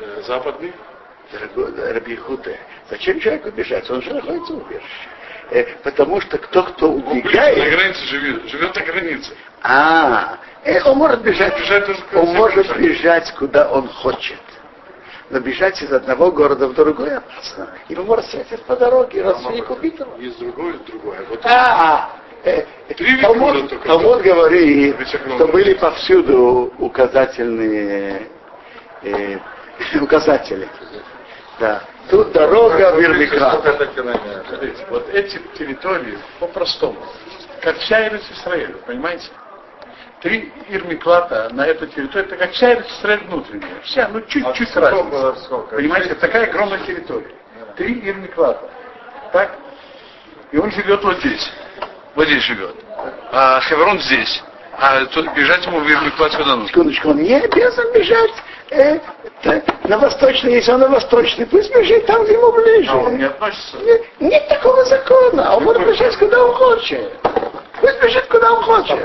э, 0.00 0.22
западный? 0.26 0.72
Дорогой 1.30 1.92
Раби 1.92 2.16
Худе, 2.16 2.58
зачем 2.88 3.20
человеку 3.20 3.50
бежать? 3.50 3.88
Он 3.90 4.00
же 4.00 4.14
находится 4.14 4.54
в 4.54 4.56
убежище. 4.66 5.08
Э, 5.50 5.64
потому 5.82 6.20
что 6.20 6.38
кто, 6.38 6.62
кто 6.62 6.92
Он 6.92 7.00
на 7.00 7.10
убегает, 7.10 7.56
границе 7.56 8.04
живет, 8.06 8.48
живет 8.48 8.74
на 8.74 8.82
границе. 8.82 9.32
а, 9.62 10.38
э, 10.64 10.82
он 10.84 10.98
может 10.98 11.22
бежать, 11.22 11.58
Бежать 11.58 11.88
он 11.88 11.94
всем 11.94 12.26
может 12.34 12.76
бежать 12.78 13.34
куда 13.34 13.70
он 13.70 13.88
хочет. 13.88 14.38
Но 15.30 15.40
бежать 15.40 15.80
из 15.82 15.92
одного 15.92 16.30
города 16.32 16.68
в 16.68 16.74
другой 16.74 17.16
опасно. 17.16 17.68
Его 17.88 18.02
может 18.02 18.24
встретить 18.26 18.62
по 18.62 18.76
дороге, 18.76 19.22
родственник 19.22 19.70
убитого. 19.70 20.16
Есть 20.18 20.38
другое, 20.38 20.74
другое. 20.86 21.20
Вот 21.28 21.40
А, 21.44 22.12
э, 22.44 22.64
Три 22.96 23.20
Талмуд. 23.20 23.82
Талмуд 23.84 24.22
говорит, 24.22 24.96
что 25.06 25.46
были 25.48 25.74
повсюду 25.74 26.72
указательные 26.78 28.28
э, 29.02 29.38
указатели. 30.00 30.66
Да. 31.60 31.82
Тут 32.08 32.32
дорога 32.32 32.94
в. 32.94 33.00
Смотрите, 34.48 34.86
вот 34.88 35.08
эти 35.12 35.38
территории 35.58 36.18
по-простому, 36.40 36.98
как 37.60 37.76
вся 37.78 38.08
Израиль, 38.08 38.76
понимаете? 38.86 39.28
Три 40.20 40.52
Ирмиклата 40.68 41.48
на 41.52 41.64
эту 41.66 41.86
территорию, 41.86 42.26
это 42.26 42.36
как 42.36 42.50
вся 42.50 42.74
Израиль 42.74 43.20
внутренняя. 43.28 43.80
Вся, 43.84 44.08
ну 44.12 44.20
чуть-чуть 44.22 44.76
А 44.76 44.80
было, 44.80 44.90
разница. 45.30 45.44
сколько? 45.44 45.76
Понимаете, 45.76 46.14
такая 46.14 46.48
огромная 46.48 46.80
территория. 46.80 47.30
Три 47.76 48.00
Ирмиклата. 48.08 48.68
Так? 49.32 49.56
И 50.50 50.58
он 50.58 50.72
живет 50.72 51.04
вот 51.04 51.18
здесь. 51.18 51.52
Вот 52.16 52.26
здесь 52.26 52.42
живет. 52.42 52.74
А 53.30 53.60
Хеврон 53.60 54.00
здесь. 54.00 54.42
А 54.80 55.04
тут 55.06 55.32
бежать 55.34 55.64
ему 55.66 55.80
в 55.80 55.88
Ирмиклат 55.88 56.32
сюда 56.32 56.56
нужно. 56.56 56.68
Секундочку, 56.68 57.10
он 57.10 57.18
не 57.22 57.34
обязан 57.34 57.92
бежать 57.92 58.30
э, 58.70 58.98
на 59.84 59.98
восточный, 59.98 60.54
если 60.54 60.72
он 60.72 60.80
на 60.80 60.88
восточный, 60.88 61.46
пусть 61.46 61.72
бежит 61.74 62.06
там, 62.06 62.24
где 62.24 62.32
ему 62.32 62.50
ближе. 62.52 62.90
А 62.90 62.96
он 62.96 63.18
не 63.18 63.24
относится? 63.24 63.76
Нет, 63.78 64.02
нет 64.18 64.48
такого 64.48 64.84
закона, 64.84 65.54
он 65.56 65.64
может 65.64 65.86
бежать 65.86 66.16
куда 66.16 66.44
он 66.44 66.54
хочет. 66.54 67.12
Пусть 67.80 68.02
бежит 68.02 68.26
куда 68.26 68.52
он 68.52 68.62
хочет. 68.64 68.98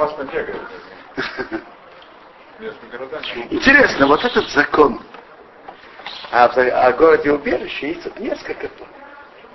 Интересно, 3.50 4.08
вот 4.08 4.24
этот 4.24 4.50
закон 4.50 5.02
о, 6.32 6.46
о 6.46 6.94
городе 6.94 7.32
убежище 7.32 7.90
есть 7.90 8.20
несколько, 8.20 8.70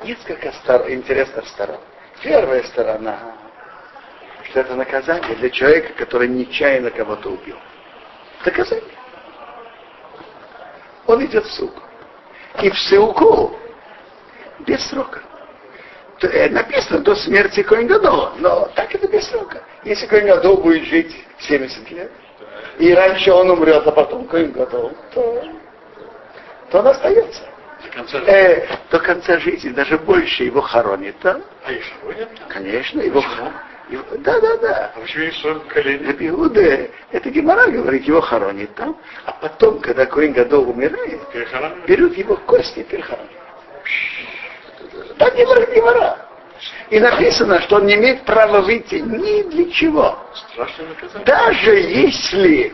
несколько 0.04 0.52
стор- 0.52 0.90
интересных 0.90 1.46
сторон. 1.48 1.80
Первая 2.22 2.62
сторона, 2.64 3.18
что 4.44 4.60
это 4.60 4.74
наказание 4.74 5.34
для 5.36 5.50
человека, 5.50 5.92
который 5.94 6.28
нечаянно 6.28 6.90
кого-то 6.90 7.30
убил. 7.30 7.56
Наказание. 8.44 8.94
Он 11.06 11.24
идет 11.24 11.46
в 11.46 11.52
суд. 11.52 11.72
И 12.62 12.70
в 12.70 12.78
ссылку 12.78 13.56
без 14.60 14.84
срока. 14.88 15.22
Э, 16.20 16.48
написано 16.48 16.98
до 17.00 17.14
смерти 17.14 17.62
Коингадола, 17.62 18.32
но 18.38 18.68
так 18.74 18.92
это 18.94 19.06
без 19.06 19.28
срока. 19.28 19.62
Если 19.84 20.06
Коингадол 20.06 20.56
будет 20.56 20.84
жить 20.84 21.14
70 21.38 21.90
лет, 21.92 22.10
и 22.78 22.92
раньше 22.92 23.32
он 23.32 23.50
умрет, 23.50 23.86
а 23.86 23.92
потом 23.92 24.26
Коингадол, 24.26 24.92
то, 25.14 25.44
то 26.70 26.78
он 26.80 26.88
остается. 26.88 27.42
До 27.84 27.90
конца 27.90 28.18
жизни. 28.18 28.32
Э, 28.34 28.66
до 28.90 28.98
конца 28.98 29.38
жизни, 29.38 29.68
даже 29.70 29.98
больше 29.98 30.44
его 30.44 30.60
хоронит 30.60 31.16
там. 31.20 31.42
А 31.64 31.72
их 31.72 31.84
нет? 32.16 32.28
Конечно, 32.48 33.00
его... 33.00 33.22
Его- 33.88 34.04
да, 34.18 34.40
да, 34.40 34.56
да. 34.58 34.92
А 34.96 35.00
почему 35.00 35.60
поколении? 35.60 36.06
Раби 36.06 36.28
Иуда, 36.28 36.88
это 37.12 37.30
Гемора 37.30 37.68
говорит, 37.68 38.04
его 38.04 38.20
хоронит 38.20 38.74
там, 38.74 38.98
а 39.24 39.32
потом, 39.32 39.80
когда 39.80 40.04
Коин 40.04 40.32
Гадол 40.32 40.68
умирает, 40.68 41.20
берут 41.86 42.18
его 42.18 42.36
кости 42.36 42.80
и 42.80 42.84
перехоронят. 42.84 43.30
Так 45.18 45.34
говорит 45.34 45.74
Гемора. 45.74 46.28
И 46.90 46.98
написано, 46.98 47.60
что 47.62 47.76
он 47.76 47.86
не 47.86 47.94
имеет 47.94 48.24
права 48.24 48.60
выйти 48.60 48.96
ни 48.96 49.42
для 49.42 49.70
чего. 49.70 50.18
Даже 51.24 51.76
если 51.76 52.72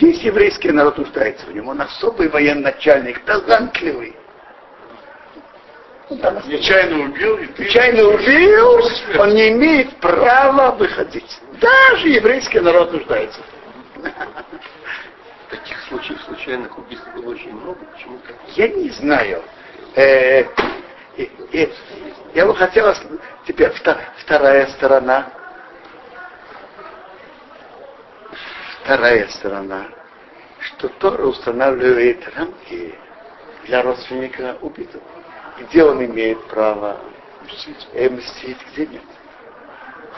весь 0.00 0.20
еврейский 0.22 0.72
народ 0.72 0.98
нуждается 0.98 1.46
в 1.46 1.54
нем, 1.54 1.68
он 1.68 1.80
особый 1.80 2.28
военачальник, 2.28 3.24
талантливый. 3.24 4.16
Там 6.08 6.38
остается. 6.38 6.50
Нечаянно 6.50 7.04
убил, 7.04 7.36
и 7.36 7.46
ты... 7.46 7.64
Нечаянно 7.64 8.02
убил, 8.08 8.80
он 9.20 9.34
не 9.34 9.50
имеет 9.50 9.96
права 9.98 10.72
выходить. 10.72 11.38
Даже 11.60 12.08
еврейский 12.08 12.58
народ 12.58 12.92
нуждается. 12.92 13.40
Таких 15.50 15.80
случаев 15.88 16.20
случайных 16.22 16.76
убийств 16.76 17.06
было 17.14 17.30
очень 17.30 17.52
много. 17.52 17.78
Почему 17.92 18.18
так? 18.26 18.36
Я 18.56 18.68
не 18.68 18.90
знаю. 18.90 19.42
Э, 19.94 20.44
и- 21.16 21.30
и- 21.52 21.72
я 22.34 22.46
бы 22.46 22.54
хотела... 22.54 22.94
Теперь 23.46 23.72
вторая 24.18 24.66
сторона. 24.68 25.32
Вторая 28.84 29.28
сторона. 29.28 29.86
Что 30.60 30.88
Тора 30.88 31.24
устанавливает 31.24 32.22
рамки 32.36 32.94
для 33.64 33.82
родственника 33.82 34.56
убитого. 34.60 35.02
Где 35.58 35.84
он 35.84 36.04
имеет 36.04 36.42
право 36.48 36.98
э, 37.94 38.08
мстить, 38.10 38.58
где 38.72 38.86
нет. 38.86 39.02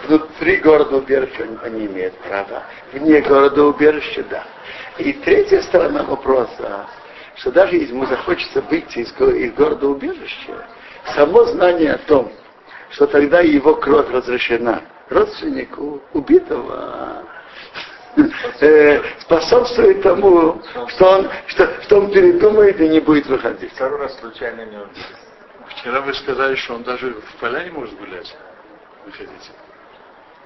Внутри 0.04 0.56
города 0.56 0.96
убежища 0.96 1.44
он 1.44 1.60
он 1.64 1.78
не 1.78 1.86
имеет 1.86 2.14
права. 2.18 2.64
Вне 2.92 3.20
города 3.20 3.64
убежища, 3.64 4.24
да. 4.24 4.44
И 4.98 5.12
третья 5.12 5.62
сторона 5.62 6.02
вопроса, 6.02 6.86
что 7.36 7.52
даже 7.52 7.76
если 7.76 7.94
ему 7.94 8.06
захочется 8.06 8.60
выйти 8.62 8.98
из, 9.00 9.12
из 9.12 9.52
города 9.54 9.86
убежища, 9.86 10.66
само 11.14 11.44
знание 11.46 11.94
о 11.94 11.98
том, 11.98 12.32
что 12.90 13.06
тогда 13.06 13.40
его 13.40 13.74
кровь 13.74 14.10
разрешена 14.10 14.82
родственнику 15.08 16.02
убитого, 16.12 17.24
э, 18.60 19.02
способствует 19.20 20.02
тому, 20.02 20.62
что 20.88 21.10
он, 21.10 21.30
что, 21.46 21.82
что 21.82 22.00
он 22.00 22.10
передумает 22.10 22.80
и 22.80 22.88
не 22.88 23.00
будет 23.00 23.26
выходить. 23.26 23.72
Второй 23.72 24.00
раз 24.00 24.18
случайно 24.20 24.62
не 24.62 24.76
убили. 24.76 25.04
Вчера 25.68 26.00
вы 26.00 26.14
сказали, 26.14 26.54
что 26.56 26.74
он 26.74 26.82
даже 26.82 27.12
в 27.12 27.40
поля 27.40 27.64
не 27.64 27.70
может 27.70 27.98
гулять. 27.98 28.34
Выходите. 29.06 29.50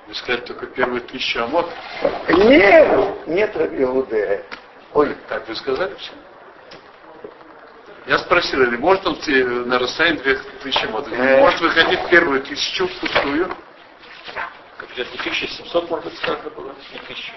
Вы 0.06 0.14
сказали 0.14 0.40
только 0.42 0.66
первые 0.66 1.00
тысячи 1.00 1.36
амот. 1.38 1.68
Нет, 2.28 3.26
нет, 3.26 3.56
Раби 3.56 3.82
Иуда. 3.82 4.42
Ой, 4.94 5.16
Так 5.28 5.48
вы 5.48 5.56
сказали 5.56 5.94
все? 5.96 6.12
Я 8.06 8.18
спросил, 8.18 8.62
или 8.62 8.76
может 8.76 9.04
он 9.06 9.16
те- 9.16 9.44
на 9.44 9.78
расстоянии 9.78 10.20
двух 10.20 10.38
тысяч 10.62 10.82
амот? 10.84 11.08
Э. 11.10 11.40
Может 11.40 11.60
выходить 11.60 12.08
первую 12.08 12.40
тысячу 12.42 12.86
впустую? 12.86 13.48
Как 14.78 14.90
где-то 14.92 15.18
1700, 15.18 15.90
может 15.90 16.04
быть, 16.04 16.16
сказано 16.18 16.50
было? 16.50 16.74
Не 16.92 16.98
1000. 17.00 17.32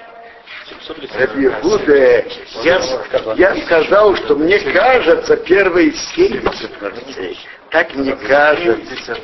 700 0.70 0.98
или 1.00 1.08
Раби 1.18 1.46
Иуда, 1.46 2.26
я, 2.64 3.36
я 3.36 3.66
сказал, 3.66 4.16
что 4.18 4.36
мне 4.36 4.60
кажется, 4.60 5.38
первые 5.38 5.92
70 5.94 6.78
смертей. 6.78 7.40
Так 7.72 7.96
не 7.96 8.12
кажется. 8.28 9.18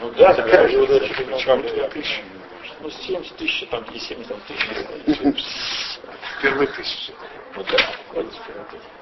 Ну 0.00 0.10
да, 0.16 0.34
кажется. 0.34 1.10
Ну, 2.80 2.90
70 2.90 3.36
тысяч, 3.36 3.68
там, 3.70 3.84
и 3.92 3.98
70 3.98 4.28
там, 4.28 4.40
тысяч. 4.48 6.00
Первые 6.42 6.66
тысячи. 6.68 7.12
Ну 7.54 7.62
да, 7.70 7.78
вот 8.12 8.32
теперь 8.32 8.56
вот 8.56 8.68
это. 8.72 8.94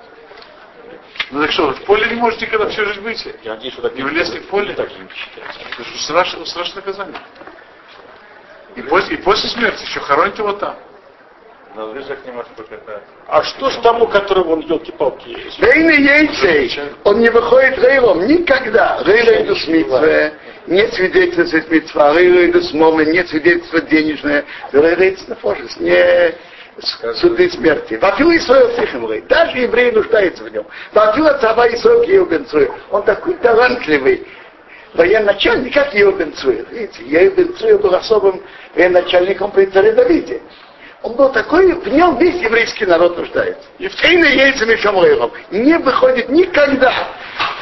Ну 1.30 1.40
так 1.40 1.50
что, 1.50 1.68
вы 1.68 1.74
в 1.74 1.84
поле 1.84 2.06
не 2.08 2.16
можете 2.16 2.46
никогда 2.46 2.68
всю 2.68 2.84
жизнь 2.84 3.00
выйти? 3.00 3.34
Я 3.42 3.54
надеюсь, 3.54 3.72
что 3.72 3.82
так 3.82 3.94
Не 3.94 4.02
влезли 4.02 4.40
в 4.40 4.46
поле? 4.48 4.74
Так 4.74 4.90
же 4.90 4.98
не 4.98 5.08
считается. 5.14 5.60
Это 5.72 5.84
же 5.84 5.98
страшное, 5.98 6.44
страшное 6.44 6.76
наказание. 6.76 7.20
И 8.76 8.82
после, 8.82 9.16
и 9.16 9.22
после 9.22 9.50
смерти 9.50 9.82
еще 9.82 10.00
хоронят 10.00 10.38
его 10.38 10.52
там. 10.52 10.76
На 11.74 11.84
лыжах 11.86 12.18
не 12.26 12.32
может 12.32 12.50
покататься. 12.50 13.02
А 13.28 13.42
что 13.42 13.70
с 13.70 13.78
тому, 13.78 14.06
который 14.06 14.44
вон 14.44 14.60
елки-палки 14.60 15.38
Рейны 15.58 15.92
яйцей, 15.92 16.80
он 17.04 17.20
не 17.20 17.30
выходит 17.30 17.78
рейром 17.78 18.26
никогда. 18.26 19.02
Рейра 19.02 19.42
идут 19.42 19.66
митве, 19.68 20.34
нет 20.66 20.92
свидетельства 20.92 21.72
митва, 21.72 22.14
рейра 22.14 22.50
идут 22.50 22.64
с 22.64 22.74
момы, 22.74 23.06
нет 23.06 23.26
свидетельства 23.30 23.80
денежное. 23.80 24.44
Рейра 24.72 25.08
идут 25.08 25.28
на 25.28 25.34
фошес, 25.36 25.78
не 25.78 25.92
с- 25.92 26.34
суды 27.14 27.50
смерти. 27.50 27.94
Вафил 27.94 28.30
Исраил 28.32 28.70
Сихим 28.76 29.10
рей, 29.10 29.22
даже 29.22 29.58
еврей 29.58 29.92
нуждается 29.92 30.44
в 30.44 30.52
нем. 30.52 30.66
Вафил 30.92 31.26
Ацава 31.26 31.72
Исраил 31.72 32.02
Еубенцуй, 32.02 32.70
он 32.90 33.02
такой 33.04 33.34
талантливый. 33.34 34.26
Военачальник, 34.94 35.72
как 35.72 35.94
Еубенцуй. 35.94 36.66
Видите, 36.70 37.02
Еубенцуй 37.04 37.78
был 37.78 37.94
особым 37.94 38.42
военачальником 38.74 39.50
при 39.50 39.66
царе 39.66 39.92
Давиде. 39.92 40.42
Он 41.02 41.14
был 41.14 41.30
такой, 41.30 41.72
в 41.72 41.88
нем 41.88 42.16
весь 42.18 42.40
еврейский 42.40 42.86
народ 42.86 43.18
нуждается. 43.18 43.64
И 43.78 43.88
в 43.88 43.96
Тейне 43.96 44.36
яйцами 44.36 44.76
Шомрейром 44.76 45.32
не 45.50 45.76
выходит 45.78 46.28
никогда. 46.28 46.92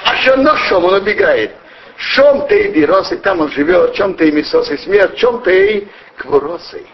А 0.04 0.16
что 0.16 0.56
шом, 0.56 0.84
он 0.84 0.94
убегает. 0.94 1.52
Шом 1.96 2.46
ты 2.48 2.64
и 2.64 2.68
бирос, 2.72 3.12
и 3.12 3.16
там 3.16 3.40
он 3.40 3.50
живет, 3.50 3.94
чем 3.94 4.14
ты 4.14 4.28
и 4.28 4.32
мисос 4.32 4.70
и 4.70 4.76
смерть, 4.78 5.16
чем 5.16 5.42
ты 5.42 5.72
и 5.72 5.88
квуросой. 6.16 6.86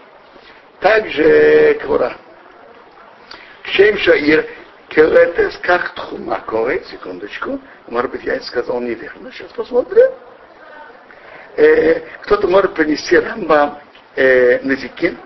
Также 0.79 1.79
квура. 1.81 2.13
Шем 3.63 3.97
шаир, 3.97 4.45
керетес, 4.89 5.57
как 5.63 5.89
тхума 5.95 6.39
корей, 6.41 6.83
секундочку, 6.85 7.59
может 7.87 8.11
быть, 8.11 8.23
я 8.23 8.39
сказал 8.41 8.79
неверно, 8.79 9.31
сейчас 9.31 9.51
посмотрим. 9.51 10.11
Э, 11.55 12.01
кто-то 12.21 12.47
может 12.47 12.75
принести 12.75 13.17
рамбам 13.17 13.79
э, 14.15 14.59
назикин, 14.61 15.17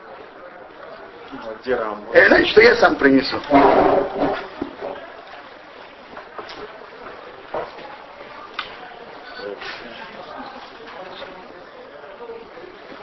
Где 1.62 1.76
Рамбо? 1.76 2.14
Э, 2.14 2.28
Значит, 2.28 2.48
что 2.50 2.62
я 2.62 2.76
сам 2.78 2.96
принесу. 2.96 3.38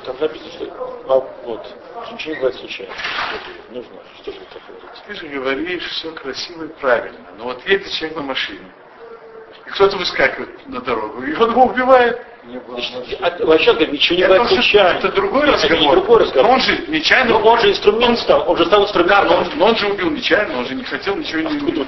Там 0.08 0.16
написано, 0.20 0.50
что 0.52 1.02
а, 1.06 1.46
вот, 1.46 1.66
ничего 2.12 2.32
не 2.32 2.38
бывает 2.40 2.56
случайно. 2.56 2.94
Нужно, 3.70 3.90
что 4.22 4.32
же 4.32 4.38
это 4.38 4.58
говорить? 4.66 5.02
Ты 5.06 5.14
же 5.14 5.28
говоришь 5.28 5.84
все 5.90 6.10
красиво 6.12 6.64
и 6.64 6.68
правильно. 6.80 7.18
Но 7.36 7.44
вот 7.44 7.66
едет 7.66 7.90
человек 7.92 8.16
на 8.16 8.22
машине, 8.22 8.72
и 9.66 9.70
кто-то 9.70 9.98
выскакивает 9.98 10.66
на 10.66 10.80
дорогу, 10.80 11.22
и 11.22 11.34
он 11.34 11.50
его 11.50 11.64
убивает. 11.64 12.24
Значит, 12.48 13.18
а, 13.20 13.44
вообще 13.44 13.72
говорит, 13.72 13.92
ничего 13.92 14.16
не 14.16 14.22
бывает 14.22 14.42
уже- 14.44 14.54
случайно. 14.54 14.98
это 14.98 15.08
другой 15.12 15.46
Нет, 15.46 15.54
разговор. 15.56 15.76
Это 15.76 15.84
не 15.84 15.90
другой 15.92 16.20
разговор. 16.22 16.48
Но 16.48 16.54
он 16.54 16.60
же 16.62 16.84
нечаянно... 16.88 17.38
Но 17.38 17.46
он 17.46 17.60
же 17.60 17.70
инструмент 17.70 18.18
стал, 18.20 18.50
он 18.50 18.56
же 18.56 18.64
стал 18.64 18.80
Да, 18.80 18.84
инструментом. 18.86 19.28
но 19.28 19.36
он, 19.36 19.46
но 19.58 19.66
он 19.66 19.76
же 19.76 19.86
убил 19.88 20.10
нечаянно, 20.10 20.58
он 20.60 20.64
же 20.66 20.74
не 20.74 20.84
хотел 20.84 21.16
ничего 21.16 21.42
не 21.42 21.58
убить. 21.58 21.86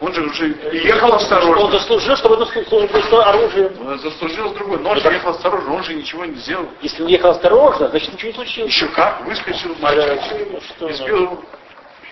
Он 0.00 0.12
же 0.12 0.22
уже 0.22 0.48
ехал 0.72 1.08
Он 1.10 1.14
осторожно. 1.16 1.70
заслужил, 1.70 2.16
чтобы 2.16 2.34
это 2.34 2.46
служил 2.64 2.88
просто 2.88 3.22
оружием. 3.22 3.72
Он 3.86 3.98
заслужил 4.00 4.50
с 4.50 4.52
другой, 4.54 4.78
но 4.78 4.90
он 4.90 5.00
же 5.00 5.08
ехал 5.12 5.30
осторожно, 5.30 5.72
он 5.74 5.84
же 5.84 5.94
ничего 5.94 6.24
не 6.24 6.34
сделал. 6.36 6.66
Если 6.82 7.02
он 7.02 7.08
ехал 7.08 7.30
осторожно, 7.30 7.88
значит 7.88 8.12
ничего 8.12 8.28
не 8.28 8.34
случилось. 8.34 8.70
Еще 8.72 8.88
как, 8.88 9.24
выскочил 9.24 9.74
мальчик, 9.80 10.20
Ну, 10.50 10.60
что 10.60 10.88
и 10.88 10.92
надо? 10.92 10.94
сбил 11.04 11.16
его. 11.22 11.42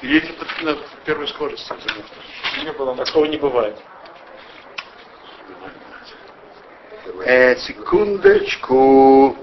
И 0.03 0.07
едет 0.07 0.63
на 0.63 0.77
первой 1.05 1.29
скорости. 1.29 1.73
Не 2.65 2.73
было. 2.73 2.95
Такого 2.97 3.25
не 3.27 3.37
бывает. 3.37 3.77
Э, 7.25 7.57
секундочку. 7.57 9.37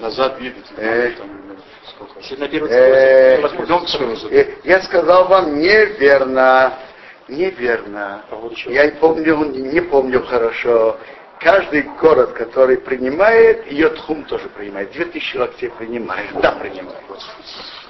Назад 0.00 0.40
едет. 0.40 0.64
Э. 0.76 1.10
там, 1.18 1.28
сколько? 1.88 2.18
Если 2.20 2.36
на 2.36 2.48
первой 2.48 2.70
Э, 2.70 3.48
скорости. 3.86 4.26
Э, 4.32 4.54
Я 4.64 4.82
сказал 4.82 5.28
вам 5.28 5.58
неверно. 5.60 6.74
Неверно. 7.30 8.22
Я 8.66 8.90
помню, 9.00 9.44
не 9.54 9.80
помню 9.80 10.22
хорошо. 10.24 10.98
Каждый 11.38 11.82
город, 12.00 12.32
который 12.32 12.76
принимает, 12.76 13.70
ее 13.70 13.88
тхум 13.90 14.24
тоже 14.24 14.48
принимает. 14.48 14.90
Две 14.92 15.06
тысячи 15.06 15.36
локтей 15.38 15.70
принимает. 15.70 16.28
Да, 16.42 16.52
принимает. 16.52 16.98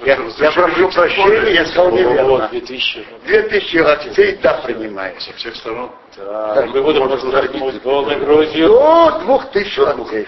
Я, 0.05 0.17
я 0.37 0.51
прошу 0.51 0.89
прощения, 0.89 1.53
я 1.55 1.65
сказал 1.65 1.91
неверно. 1.91 2.47
2000. 2.49 3.07
Две 3.25 3.41
тысячи 3.43 3.77
локтей, 3.77 4.37
да, 4.41 4.53
принимает. 4.63 5.21
Со 5.21 5.33
всех 5.33 5.55
сторон. 5.55 5.91
Да, 6.15 6.65
возглавить 6.65 7.81
полной 7.81 8.19
грудью. 8.19 8.67
До 8.67 9.19
двух 9.23 9.51
тысяч 9.51 9.77
локтей. 9.79 10.27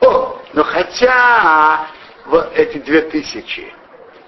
О, 0.00 0.40
но 0.54 0.64
хотя 0.64 1.86
вот 2.24 2.50
эти 2.56 2.78
две 2.78 3.02
тысячи 3.02 3.72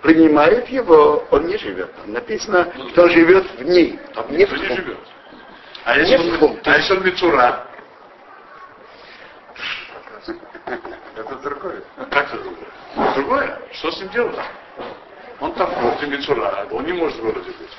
принимает 0.02 0.68
его, 0.68 1.24
он 1.30 1.46
не 1.46 1.56
живет. 1.56 1.94
там. 1.96 2.12
Написано, 2.12 2.72
что 2.90 3.04
он 3.04 3.10
живет 3.10 3.46
в 3.58 3.62
ней. 3.62 3.98
Там 4.14 4.30
не 4.36 4.44
в 4.44 4.52
не 4.52 4.66
живет. 4.66 4.98
А 5.84 5.96
если, 5.98 6.16
Нет 6.18 6.42
он, 6.42 6.58
а 6.64 6.76
если 6.76 6.96
он 6.96 7.04
Мицура? 7.04 7.66
Это 11.16 11.36
другое. 11.36 11.82
Как 12.10 12.34
это 12.34 12.42
другое? 12.42 13.14
Другое? 13.14 13.58
Что 13.72 13.90
с 13.90 14.00
ним 14.00 14.08
делать? 14.10 14.36
Он 15.40 15.52
там 15.54 15.70
вот 15.80 16.02
и 16.02 16.06
Мицура, 16.06 16.66
он 16.70 16.84
не 16.84 16.92
может 16.92 17.18
в 17.18 17.22
городе 17.22 17.50
быть. 17.50 17.70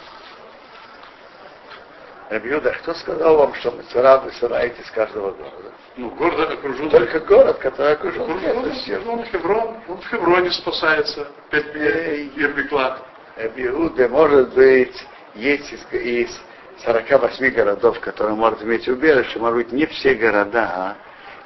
Рабиуда, 2.34 2.72
кто 2.72 2.96
сказал 2.96 3.38
вам, 3.38 3.54
что 3.54 3.70
Мацара 3.70 4.18
вы 4.18 4.32
сараете 4.32 4.82
с 4.84 4.90
каждого 4.90 5.32
города? 5.32 5.72
Ну, 5.98 6.10
город 6.10 6.52
окружен. 6.52 6.90
Только 6.90 7.20
город, 7.20 7.60
который 7.60 7.94
окружен 7.94 8.40
крепостью. 8.40 9.04
он, 9.08 9.24
Хеврон, 9.26 9.78
он 9.88 9.98
в 10.02 10.08
Хевроне 10.08 10.50
спасается. 10.50 11.28
Пять 11.52 11.76
Эй. 11.76 12.32
Ербиклад. 12.36 13.06
Рабиуда, 13.38 14.10
может 14.10 14.52
быть, 14.56 14.96
есть 15.36 15.72
из, 15.74 15.86
из 15.92 16.42
48 16.84 17.50
городов, 17.52 18.00
которые 18.00 18.36
может 18.36 18.64
иметь 18.64 18.88
убежище, 18.88 19.38
может 19.38 19.58
быть, 19.58 19.72
не 19.72 19.86
все 19.86 20.16
города 20.16 20.64
а, 20.64 20.96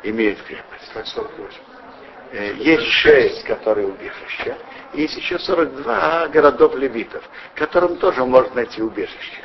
имеют 0.04 0.42
крепость. 0.44 0.90
Как 0.94 1.06
48. 1.06 1.58
Э, 2.32 2.54
Есть 2.60 2.88
шесть, 2.88 3.44
которые 3.44 3.88
убежища. 3.88 4.58
И 4.94 5.02
есть 5.02 5.18
еще 5.18 5.38
42 5.38 6.30
городов 6.30 6.76
левитов, 6.76 7.30
которым 7.56 7.98
тоже 7.98 8.24
можно 8.24 8.56
найти 8.56 8.82
убежище. 8.82 9.44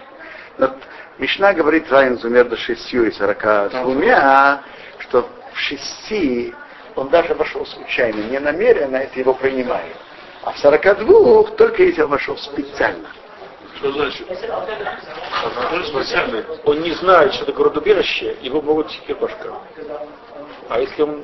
Но 0.58 0.76
Мишна 1.22 1.52
говорит 1.52 1.88
разницу 1.88 2.28
между 2.28 2.56
шестью 2.56 3.06
и 3.06 3.12
сорока 3.12 3.68
двумя, 3.68 4.60
что 4.98 5.28
в 5.52 5.56
шести 5.56 6.52
он 6.96 7.10
даже 7.10 7.32
вошел 7.34 7.64
случайно, 7.64 8.22
не 8.22 8.40
намеренно, 8.40 8.96
это 8.96 9.20
его 9.20 9.32
принимает. 9.32 9.94
А 10.42 10.50
в 10.50 10.58
42 10.58 11.44
только 11.56 11.84
если 11.84 12.02
он 12.02 12.10
вошел 12.10 12.36
специально. 12.36 13.08
Что 13.76 13.92
значит? 13.92 14.26
Специально? 15.86 16.44
Он 16.64 16.80
не 16.80 16.90
знает, 16.90 17.34
что 17.34 17.44
это 17.44 17.52
город-убежище, 17.52 18.38
его 18.42 18.60
могут 18.60 18.88
теперь 18.88 19.14
башка. 19.14 19.60
А 20.70 20.80
если 20.80 21.02
он... 21.02 21.22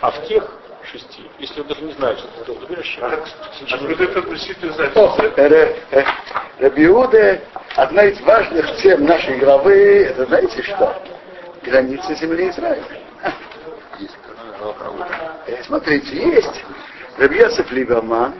А 0.00 0.10
в 0.10 0.26
тех 0.26 0.50
шести, 0.90 1.22
если 1.38 1.60
он 1.60 1.66
даже 1.68 1.82
не 1.82 1.92
знает, 1.92 2.18
что 2.18 2.28
это 2.28 2.52
город-убежище, 2.52 3.00
Откуда 3.00 4.04
это 4.04 4.18
относительно 4.20 4.72
О, 4.94 5.14
знать? 5.16 5.32
э, 5.36 5.76
э, 5.90 6.04
Рабиуде, 6.58 7.42
одна 7.76 8.04
из 8.04 8.20
важных 8.22 8.76
тем 8.76 9.04
нашей 9.04 9.38
главы, 9.38 10.04
это 10.04 10.24
знаете 10.26 10.62
что? 10.62 11.02
Границы 11.62 12.14
земли 12.16 12.48
Израиля. 12.50 12.84
Э, 15.46 15.62
Смотрите, 15.64 16.16
есть 16.16 16.64
Рабьясов 17.18 17.70
Либерман, 17.72 18.34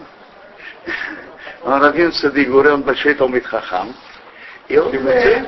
он 1.64 1.82
Равин 1.82 2.12
Садигуре, 2.12 2.72
он 2.72 2.82
большой 2.82 3.14
Талмит 3.14 3.46
Хахам. 3.46 3.94
И 4.68 4.78
он... 4.78 4.94
э, 4.94 5.46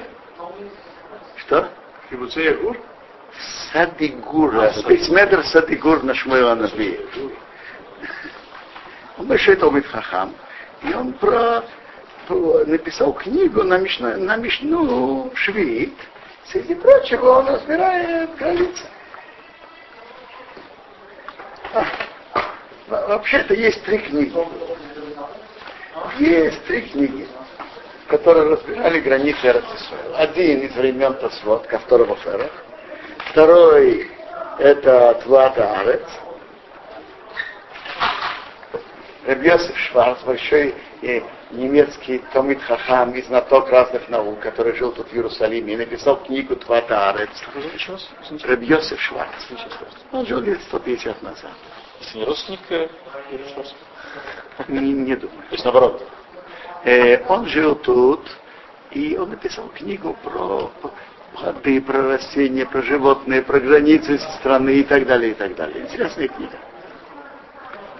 Что? 1.37 1.69
Кибуце 2.09 2.41
Ягур? 2.41 2.77
Садигура, 3.73 4.73
спецметр 4.73 5.45
Садигур 5.47 6.03
на 6.03 6.15
Шмуэла 6.15 6.55
Наби. 6.55 7.01
Он 9.19 9.27
большой 9.27 9.57
Талмит 9.57 9.87
Хахам. 9.87 10.35
И 10.83 10.93
он 10.95 11.13
про, 11.15 11.65
про- 12.27 12.65
написал 12.65 13.13
книгу 13.13 13.63
на, 13.63 13.79
Мишна, 13.79 14.17
на 14.17 14.37
Мишну 14.37 15.31
Швид. 15.35 15.95
Среди 16.47 16.75
прочего 16.75 17.39
он 17.41 17.49
разбирает 17.49 18.35
границы. 18.37 18.83
А, 21.73 21.85
во- 22.89 23.07
Вообще-то 23.09 23.55
есть 23.55 23.83
три 23.85 23.99
книги. 23.99 24.35
Есть 26.19 26.65
три 26.67 26.83
книги, 26.83 27.29
которые 28.09 28.49
разбирали 28.55 29.01
границы 29.01 29.47
Эрцисуэла. 29.47 30.17
Один 30.17 30.61
из 30.61 30.75
времен 30.75 31.15
Тосвот, 31.15 31.67
ко 31.67 31.79
второму 31.79 32.17
Ферах. 32.17 32.51
Второй 33.31 34.11
это 34.59 35.15
Твата 35.23 35.81
Арец. 35.81 36.03
Рабьосиф 39.25 39.77
Шварц, 39.79 40.21
большой 40.25 40.75
э, 41.03 41.21
немецкий 41.53 42.19
Томит 42.33 42.61
Хахам 42.63 43.13
и 43.13 43.23
знаток 43.23 43.71
разных 43.71 44.09
наук, 44.09 44.41
который 44.41 44.75
жил 44.75 44.91
тут 44.91 45.09
в 45.09 45.15
Иерусалиме 45.15 45.75
и 45.75 45.77
написал 45.77 46.17
книгу 46.17 46.57
Твата 46.57 47.11
Арец. 47.11 47.31
Рабьосиф 48.43 49.01
Шварц. 49.01 49.47
Он 50.11 50.27
жил 50.27 50.41
лет 50.41 50.61
150 50.63 51.23
назад. 51.23 51.53
если 52.01 52.19
не 52.19 52.25
родственник 52.25 52.61
э. 52.71 52.89
Не, 54.67 54.93
не 54.93 55.15
думаю. 55.15 55.43
То 55.43 55.53
есть 55.53 55.65
наоборот. 55.65 56.03
Э, 56.83 57.25
он 57.29 57.47
жил 57.47 57.77
тут, 57.77 58.29
и 58.91 59.17
он 59.17 59.31
написал 59.31 59.69
книгу 59.69 60.17
про 60.25 60.73
плоды, 61.35 61.81
про 61.81 62.03
растения, 62.09 62.67
про 62.67 62.83
животные, 62.83 63.43
про 63.43 63.61
границы 63.61 64.19
страны 64.39 64.71
и 64.81 64.83
так 64.85 65.07
далее, 65.07 65.33
и 65.33 65.35
так 65.35 65.55
далее. 65.55 65.83
Интересная 65.85 66.29
книга. 66.29 66.57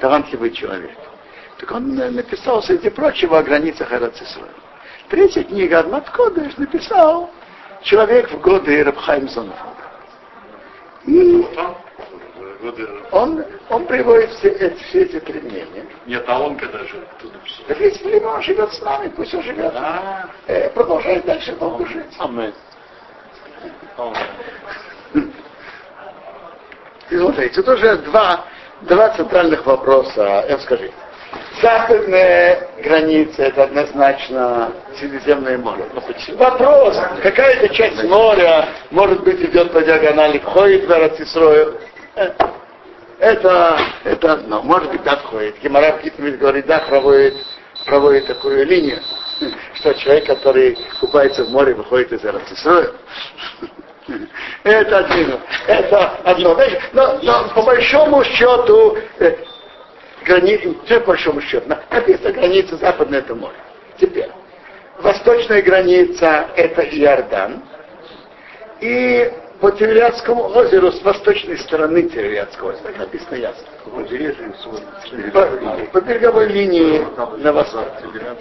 Талантливый 0.01 0.51
человек. 0.51 0.97
Так 1.59 1.71
он 1.73 1.99
э, 2.01 2.11
написал, 2.11 2.63
среди 2.63 2.89
прочего, 2.91 3.39
о 3.39 3.43
границах 3.43 3.93
Арацисуэла. 3.93 4.49
Третья 5.09 5.43
книга 5.45 5.81
Адмат 5.81 6.09
Кодыш 6.11 6.57
написал 6.57 7.31
человек 7.83 8.31
в 8.31 8.41
годы 8.41 8.83
Рабхайм 8.85 9.29
Зонфора. 9.29 9.75
И 11.07 11.47
он, 13.11 13.45
он 13.71 13.87
приводит 13.87 14.31
все, 14.33 14.49
эти- 14.49 14.83
все 14.85 15.03
эти 15.03 15.21
три 15.21 15.41
мнения. 15.41 15.87
Нет, 16.07 16.25
а 16.27 16.41
он 16.41 16.57
когда 16.57 16.79
написал? 16.79 17.01
Так 17.67 17.81
если 17.81 18.19
он 18.21 18.43
живет 18.43 18.73
с 18.73 18.81
нами, 18.83 19.09
пусть 19.09 19.35
он 19.35 19.43
живет. 19.43 19.73
А, 19.75 20.29
Э, 20.47 20.69
продолжает 20.71 21.25
дальше 21.25 21.53
долго 21.57 21.87
жить. 21.87 22.07
Амен. 22.19 22.53
И 27.11 27.19
смотрите, 27.19 27.55
тут 27.55 27.69
уже 27.69 27.97
два, 27.99 28.45
два 28.83 29.11
центральных 29.11 29.67
вопроса. 29.67 30.45
Я 30.49 30.59
скажу. 30.59 30.85
Западная 31.61 32.69
граница 32.83 33.43
это 33.43 33.65
однозначно 33.65 34.73
Средиземное 34.99 35.59
море. 35.59 35.85
Вопрос, 36.37 36.97
какая-то 37.23 37.69
часть 37.75 38.03
моря, 38.05 38.69
может 38.91 39.23
быть, 39.23 39.41
идет 39.41 39.73
по 39.73 39.83
диагонали, 39.83 40.39
входит 40.39 40.87
в 40.87 40.93
Арацисрою. 40.93 41.79
Это, 43.19 43.79
это 44.05 44.33
одно, 44.33 44.63
может 44.63 44.91
быть, 44.91 45.03
да, 45.03 45.17
входит. 45.17 45.57
Гемора 45.63 45.93
Питмит 46.03 46.39
говорит, 46.39 46.67
да, 46.67 46.79
проводит, 46.81 47.35
проводит 47.85 48.27
такую 48.27 48.67
линию, 48.67 48.99
что 49.75 49.95
человек, 49.95 50.27
который 50.27 50.79
купается 51.01 51.45
в 51.45 51.51
море, 51.51 51.75
выходит 51.75 52.13
из 52.13 52.25
Арацисроя. 52.25 52.91
Это 54.65 54.99
одно. 54.99 55.41
Это 55.67 56.09
одно. 56.25 56.59
Но, 56.93 57.19
но 57.23 57.49
по 57.55 57.63
большому 57.63 58.25
счету, 58.25 58.99
э, 59.19 59.37
грани... 60.25 60.57
по 60.89 61.01
большому 61.01 61.41
счету, 61.43 61.69
написано 61.91 62.33
граница 62.33 62.77
западное 62.77 63.21
это 63.21 63.35
море. 63.35 63.55
Теперь, 63.99 64.31
восточная 64.99 65.63
граница 65.63 66.49
это 66.57 66.83
Иордан. 66.83 67.63
И 68.81 69.31
по 69.61 69.71
Тевриатскому 69.71 70.45
озеру 70.57 70.91
с 70.91 71.03
восточной 71.03 71.59
стороны 71.59 72.05
Тевриатского 72.05 72.71
озера. 72.71 72.85
Так 72.85 72.99
написано 72.99 73.37
ясно. 73.37 73.67
По, 75.93 76.01
береговой 76.01 76.47
линии 76.47 77.07
на 77.39 77.53
восток. 77.53 77.85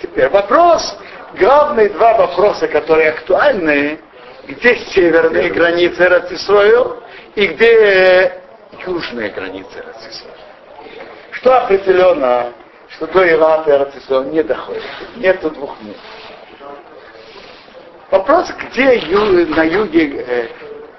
Теперь 0.01 0.29
вопрос, 0.29 0.97
главные 1.37 1.89
два 1.89 2.13
вопроса, 2.13 2.67
которые 2.69 3.09
актуальны, 3.09 3.99
где 4.47 4.77
северные 4.77 5.49
границы 5.49 6.07
Рацисрою 6.07 7.03
и 7.35 7.47
где 7.47 8.41
южные 8.87 9.29
границы 9.29 9.83
Рацисрою. 9.85 10.35
Что 11.31 11.57
определенно, 11.63 12.53
что 12.89 13.07
до 13.07 13.29
Ирата 13.29 13.69
и 13.71 13.77
Рацисрою 13.77 14.31
не 14.31 14.41
доходит. 14.41 14.83
Нету 15.17 15.49
двух 15.51 15.75
мест. 15.81 15.99
Вопрос, 18.09 18.49
где 18.71 18.97
ю, 18.97 19.47
на 19.55 19.63
юге 19.63 20.25
э, 20.27 20.47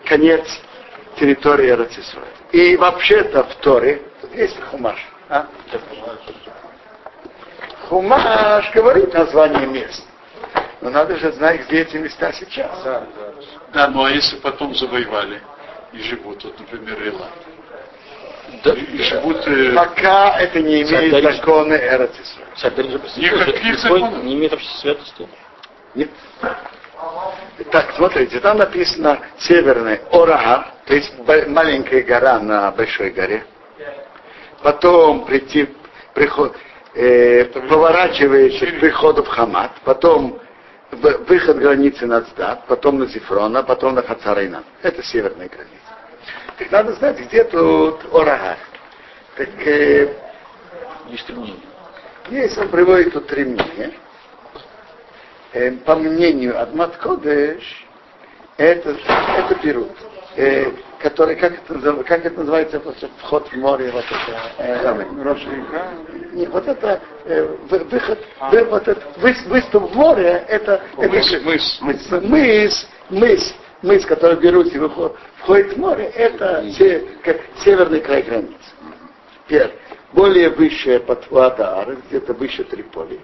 конец 0.04 0.46
территории 1.16 1.70
Рацисроя. 1.70 2.26
И 2.52 2.76
вообще-то 2.76 3.44
в 3.44 3.54
Торе, 3.56 4.02
тут 4.20 4.34
есть 4.34 4.60
Хумаш. 4.70 4.98
А? 5.28 5.46
Хумаш 7.88 8.72
говорит 8.72 9.12
название 9.14 9.66
мест. 9.66 10.04
Но 10.80 10.90
надо 10.90 11.16
же 11.16 11.32
знать, 11.32 11.66
где 11.66 11.82
эти 11.82 11.96
места 11.96 12.32
сейчас. 12.32 12.82
Да, 12.82 13.00
да. 13.00 13.32
да 13.72 13.88
ну 13.88 14.04
а 14.04 14.10
если 14.10 14.36
потом 14.36 14.74
завоевали 14.74 15.42
и 15.92 15.98
живут, 16.00 16.42
вот, 16.42 16.58
например, 16.58 17.08
Элат. 17.08 17.30
Да, 18.64 18.72
и 18.72 18.98
живут, 18.98 19.46
э... 19.46 19.72
Пока 19.74 20.40
это 20.40 20.60
не 20.60 20.82
имеет 20.82 21.12
Царь 21.12 21.36
законы 21.36 21.74
Эрцисра. 21.74 22.44
Никаких 23.16 23.78
законов. 23.78 24.24
Не 24.24 24.34
имеет 24.34 24.52
вообще 24.52 24.68
святости. 24.78 25.28
Нет. 25.94 26.10
Так, 27.70 27.92
смотрите, 27.96 28.40
там 28.40 28.56
написано 28.56 29.20
северный 29.38 30.00
Ораар, 30.10 30.72
то 30.86 30.94
есть 30.94 31.12
маленькая 31.26 32.02
гора 32.02 32.38
на 32.38 32.70
большой 32.70 33.10
горе. 33.10 33.44
Потом 34.62 35.26
прийти, 35.26 35.68
приход, 36.14 36.56
э, 36.94 37.44
поворачивается 37.44 38.66
к 38.66 38.80
приходу 38.80 39.22
в 39.22 39.28
Хамат, 39.28 39.72
потом 39.84 40.40
выход 40.90 41.58
границы 41.58 42.06
на 42.06 42.22
Цдат, 42.22 42.66
потом 42.66 42.98
на 42.98 43.06
Зифрона, 43.06 43.62
потом 43.62 43.94
на 43.94 44.02
Хацарайна. 44.02 44.64
Это 44.82 45.02
северная 45.02 45.48
граница. 45.48 45.76
Так 46.58 46.70
надо 46.70 46.92
знать, 46.94 47.18
где 47.20 47.44
тут 47.44 48.00
Ораар. 48.12 48.58
Так, 49.36 49.48
э, 49.66 50.14
есть 51.08 51.26
три 51.26 51.36
мнения. 51.36 51.60
Есть, 52.30 52.56
он 52.58 52.68
приводит 52.68 53.12
тут 53.12 53.26
три 53.26 53.44
мнения. 53.44 53.92
Э, 55.52 55.72
по 55.72 55.96
мнению 55.96 56.60
Адмат 56.60 56.96
Кодеш, 56.96 57.86
это, 58.56 58.90
это 58.90 59.58
берут. 59.62 59.90
Э, 60.36 60.70
который, 61.00 61.34
как 61.34 61.54
это, 61.54 62.04
как 62.04 62.24
это 62.24 62.38
называется, 62.38 62.80
вход 63.18 63.48
в 63.48 63.56
море, 63.56 63.90
вот 63.90 64.04
это, 64.04 64.52
э, 64.58 65.04
не, 66.32 66.46
вот 66.46 66.68
это 66.68 67.00
э, 67.24 67.56
выход, 67.68 68.18
вы, 68.52 68.64
вот 68.64 68.86
это, 68.86 69.02
вы, 69.16 69.34
выступ 69.46 69.90
в 69.90 69.96
море, 69.96 70.44
это, 70.46 70.82
мыс, 70.96 71.32
это 71.32 71.44
мыс. 71.44 71.78
мыс, 71.80 72.10
мыс, 72.22 72.88
мыс, 73.08 73.54
мыс, 73.82 74.06
который 74.06 74.36
берут 74.36 74.72
и 74.72 74.78
выход, 74.78 75.16
входит 75.38 75.72
в 75.72 75.78
море, 75.78 76.12
это 76.14 76.70
се, 76.70 77.08
северный 77.64 78.00
край 78.00 78.22
границы. 78.22 78.54
Теперь, 79.46 79.74
более 80.12 80.50
высшая 80.50 81.00
Патвада, 81.00 81.96
где-то 82.08 82.34
выше 82.34 82.62
Триполи. 82.64 83.20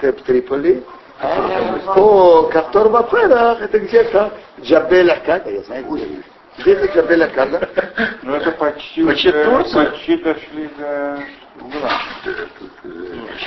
Это 0.00 0.12
Триполи. 0.24 0.82
А 1.20 1.94
по 1.94 2.48
Кавтор 2.52 2.88
Бапедах 2.88 3.60
это 3.60 3.78
где-то 3.78 4.32
Джабель 4.60 5.10
Акада, 5.10 5.50
я 5.50 5.62
знаю 5.62 5.84
где. 5.84 6.22
Где-то 6.58 6.86
Джабель 6.86 7.24
Акада. 7.24 7.68
Ну 8.22 8.34
это 8.34 8.50
почти, 8.52 9.04
Почти 9.04 9.30
Турция. 9.30 9.90
почти 9.90 10.16
дошли 10.18 10.70
до 10.78 11.18
угла. 11.60 11.90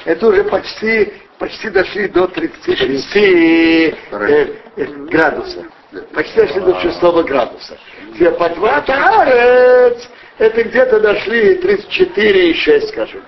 Это 0.06 0.28
уже 0.28 0.44
почти, 0.46 1.14
почти 1.38 1.70
дошли 1.70 2.08
до 2.08 2.28
30 2.28 3.16
э, 3.16 3.94
э, 4.12 4.86
градусов. 5.10 5.66
Почти 6.14 6.42
дошли 6.42 6.62
до 6.62 6.80
6 6.80 7.02
градуса. 7.26 7.78
Где 8.14 8.32
Патвата 8.32 8.94
Арец, 8.94 10.10
это 10.38 10.64
где-то 10.64 11.00
дошли 11.00 11.60
34,6, 11.60 12.88
скажем. 12.90 13.22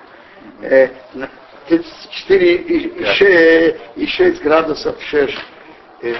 Э, 0.62 0.88
34 1.70 2.54
и 2.54 3.04
6, 3.04 3.76
и 3.96 4.06
6 4.06 4.42
градусов 4.42 4.96
6 5.00 5.34
э, 6.02 6.14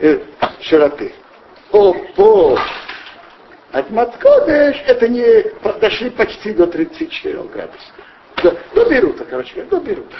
э, 0.00 0.18
широты. 0.60 1.14
По, 1.70 1.94
по 2.16 2.58
это 4.86 5.08
не 5.08 5.24
дошли 5.80 6.10
почти 6.10 6.52
до 6.52 6.66
34 6.66 7.42
градусов. 7.44 7.94
До, 8.42 8.56
до 8.74 8.90
Берута, 8.90 9.24
короче 9.24 9.62
до 9.64 9.78
Берута. 9.80 10.16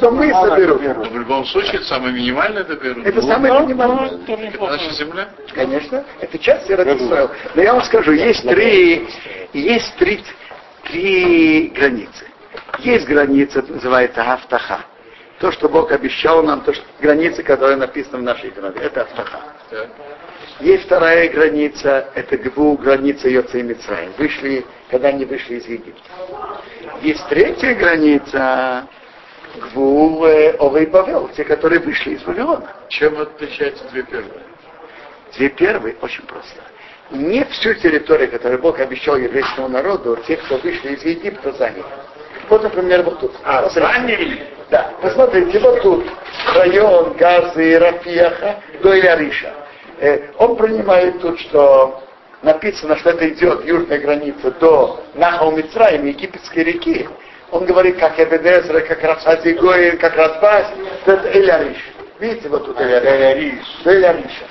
До 0.00 0.10
мыса 0.10 0.56
Берута. 0.56 0.94
Но 0.94 1.04
в 1.04 1.18
любом 1.18 1.44
случае, 1.46 1.76
это 1.76 1.84
самое 1.84 2.12
минимальное 2.12 2.62
это 2.62 2.76
берут. 2.76 3.04
Это 3.04 3.22
самое 3.22 3.60
минимальное. 3.62 4.20
Это 4.26 4.62
наша 4.62 4.90
земля. 4.92 5.28
Конечно, 5.54 6.04
это 6.20 6.38
часть 6.38 6.70
Иерусалима. 6.70 7.30
Но 7.54 7.62
я 7.62 7.72
вам 7.72 7.82
скажу, 7.82 8.12
есть 8.12 8.42
три, 8.42 9.08
есть 9.52 9.96
три, 9.96 10.22
три 10.84 11.68
границы. 11.68 12.26
Есть 12.78 13.06
граница, 13.06 13.60
это 13.60 13.72
называется 13.72 14.22
Автаха. 14.22 14.84
То, 15.38 15.52
что 15.52 15.68
Бог 15.68 15.92
обещал 15.92 16.42
нам, 16.42 16.62
то, 16.62 16.72
что 16.72 16.84
границы, 17.00 17.42
которые 17.42 17.76
написаны 17.76 18.18
в 18.18 18.22
нашей 18.22 18.50
границе, 18.50 18.80
это 18.80 19.02
Автаха. 19.02 19.40
Есть 20.60 20.86
вторая 20.86 21.28
граница, 21.28 22.08
это 22.14 22.38
Гву, 22.38 22.76
граница 22.78 23.28
Йоца 23.28 23.58
и 23.58 23.62
Мицраим. 23.62 24.12
Вышли, 24.16 24.64
когда 24.90 25.08
они 25.08 25.26
вышли 25.26 25.56
из 25.56 25.66
Египта. 25.66 26.08
Есть 27.02 27.28
третья 27.28 27.74
граница, 27.74 28.86
Гву, 29.56 30.24
э, 30.24 30.56
Ова 30.58 30.78
и 30.78 30.86
Бавел, 30.86 31.28
те, 31.28 31.44
которые 31.44 31.80
вышли 31.80 32.14
из 32.14 32.22
Вавилона. 32.24 32.72
Чем 32.88 33.20
отличаются 33.20 33.84
две 33.88 34.02
первые? 34.02 34.42
Две 35.36 35.50
первые 35.50 35.96
очень 36.00 36.24
просто. 36.24 36.62
Не 37.10 37.44
всю 37.44 37.74
территорию, 37.74 38.30
которую 38.30 38.60
Бог 38.60 38.80
обещал 38.80 39.16
еврейскому 39.16 39.68
народу, 39.68 40.18
те, 40.26 40.36
кто 40.36 40.56
вышли 40.56 40.94
из 40.94 41.04
Египта, 41.04 41.52
заняли. 41.52 41.84
Вот, 42.48 42.62
например, 42.62 43.02
вот 43.02 43.20
тут. 43.20 43.32
А, 43.44 43.62
Посмотрите. 43.62 44.46
Да, 44.68 44.90
посмотрите, 45.00 45.60
вот 45.60 45.80
тут 45.80 46.04
район 46.54 47.12
Газы, 47.16 47.78
Рафиаха, 47.78 48.56
до 48.82 48.98
Иляриша. 48.98 49.52
Э, 50.00 50.30
он 50.38 50.56
принимает 50.56 51.20
тут, 51.20 51.38
что 51.38 52.02
написано, 52.42 52.96
что 52.96 53.10
это 53.10 53.28
идет 53.28 53.64
южная 53.64 53.98
граница 53.98 54.50
до 54.52 55.04
Нахал 55.14 55.52
Мицраим, 55.52 56.06
египетской 56.06 56.64
реки. 56.64 57.08
Он 57.52 57.64
говорит, 57.64 57.98
как 57.98 58.18
Эбедезра, 58.18 58.80
как 58.80 59.02
Рафсади 59.04 59.50
Гоин, 59.50 59.98
как 59.98 60.16
Разбас, 60.16 60.72
это 61.06 61.30
Эляриш. 61.32 61.78
Видите, 62.18 62.48
вот 62.48 62.66
тут 62.66 62.80
Эляриш. 62.80 63.62
До 63.84 63.94
Эляриша. 63.94 64.46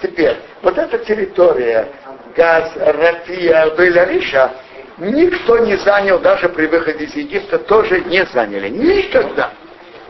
Теперь, 0.00 0.36
вот 0.62 0.78
эта 0.78 0.98
территория, 0.98 1.88
Газ, 2.34 2.72
Рафия, 2.76 3.66
Эляриша, 3.76 4.52
никто 4.98 5.58
не 5.58 5.76
занял, 5.76 6.18
даже 6.18 6.48
при 6.48 6.66
выходе 6.66 7.04
из 7.04 7.14
Египта 7.14 7.58
тоже 7.58 8.00
не 8.02 8.24
заняли. 8.26 8.68
Никогда. 8.68 9.52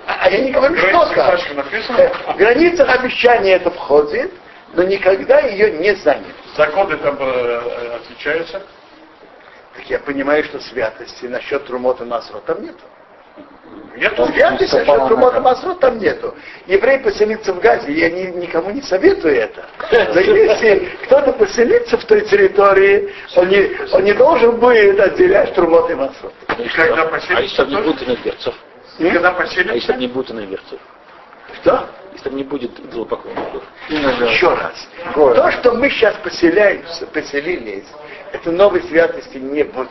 А 0.07 0.17
а 0.23 0.31
я 0.31 0.41
не 0.41 0.51
говорю, 0.51 0.77
что 0.77 0.89
Граница? 0.89 1.93
Э, 1.99 2.33
В 2.33 2.37
границах 2.37 2.89
обещания 2.89 3.57
это 3.57 3.71
входит, 3.71 4.33
но 4.73 4.83
никогда 4.83 5.41
ее 5.41 5.73
не 5.73 5.95
заняли. 5.97 6.35
Законы 6.57 6.97
там 6.97 7.17
э, 7.21 7.97
отличаются? 7.97 8.63
Так 9.77 9.85
я 9.91 9.99
понимаю, 9.99 10.45
что 10.45 10.61
святости 10.61 11.27
насчет 11.27 11.67
Трумота 11.67 12.05
Масро 12.05 12.39
там 12.41 12.63
нету. 12.63 12.85
Нету? 13.99 14.27
Святости 14.27 14.75
насчет 14.77 14.87
Трумота 15.09 15.41
Масро 15.41 15.75
там 15.75 15.99
нету. 15.99 16.35
Еврей 16.67 16.99
поселится 17.01 17.53
в 17.53 17.61
Газе, 17.61 17.93
я 17.93 18.11
ни- 18.11 18.37
никому 18.39 18.71
не 18.71 18.83
советую 18.83 19.35
это. 19.37 19.65
Но 20.15 20.21
если 20.21 20.89
кто-то 21.05 21.33
поселится 21.33 21.97
в 21.99 22.05
той 22.05 22.21
территории, 22.23 23.13
он 23.37 23.49
не, 23.49 23.71
он 23.93 24.05
не 24.05 24.13
должен 24.13 24.57
будет 24.59 24.99
отделять 25.01 25.55
Трумот 25.55 25.91
и 25.91 25.95
Масро. 25.95 26.31
И 26.59 26.69
когда 26.69 27.03
А 27.03 27.11
если 27.41 27.57
там 27.57 27.65
поселится, 27.65 27.65
не 27.67 27.77
будет 27.83 28.03
иноверцев? 28.03 28.55
и 28.99 29.11
когда 29.11 29.31
А 29.31 29.43
если 29.43 29.63
там 29.63 29.67
поселится, 29.67 29.93
не 29.95 30.07
будет 30.07 30.31
иноверцев? 30.31 30.81
Что? 31.63 31.89
Если 32.15 32.31
не 32.31 32.43
будет 32.45 32.79
идолопоклонников? 32.81 33.63
Еще 33.89 34.49
раз. 34.49 34.89
То, 35.15 35.51
что 35.53 35.73
мы 35.75 35.89
сейчас 35.91 36.15
поселяемся, 36.17 37.07
поселились, 37.07 37.87
это 38.33 38.51
новой 38.51 38.83
святости 38.83 39.39
не 39.39 39.63
будет. 39.63 39.89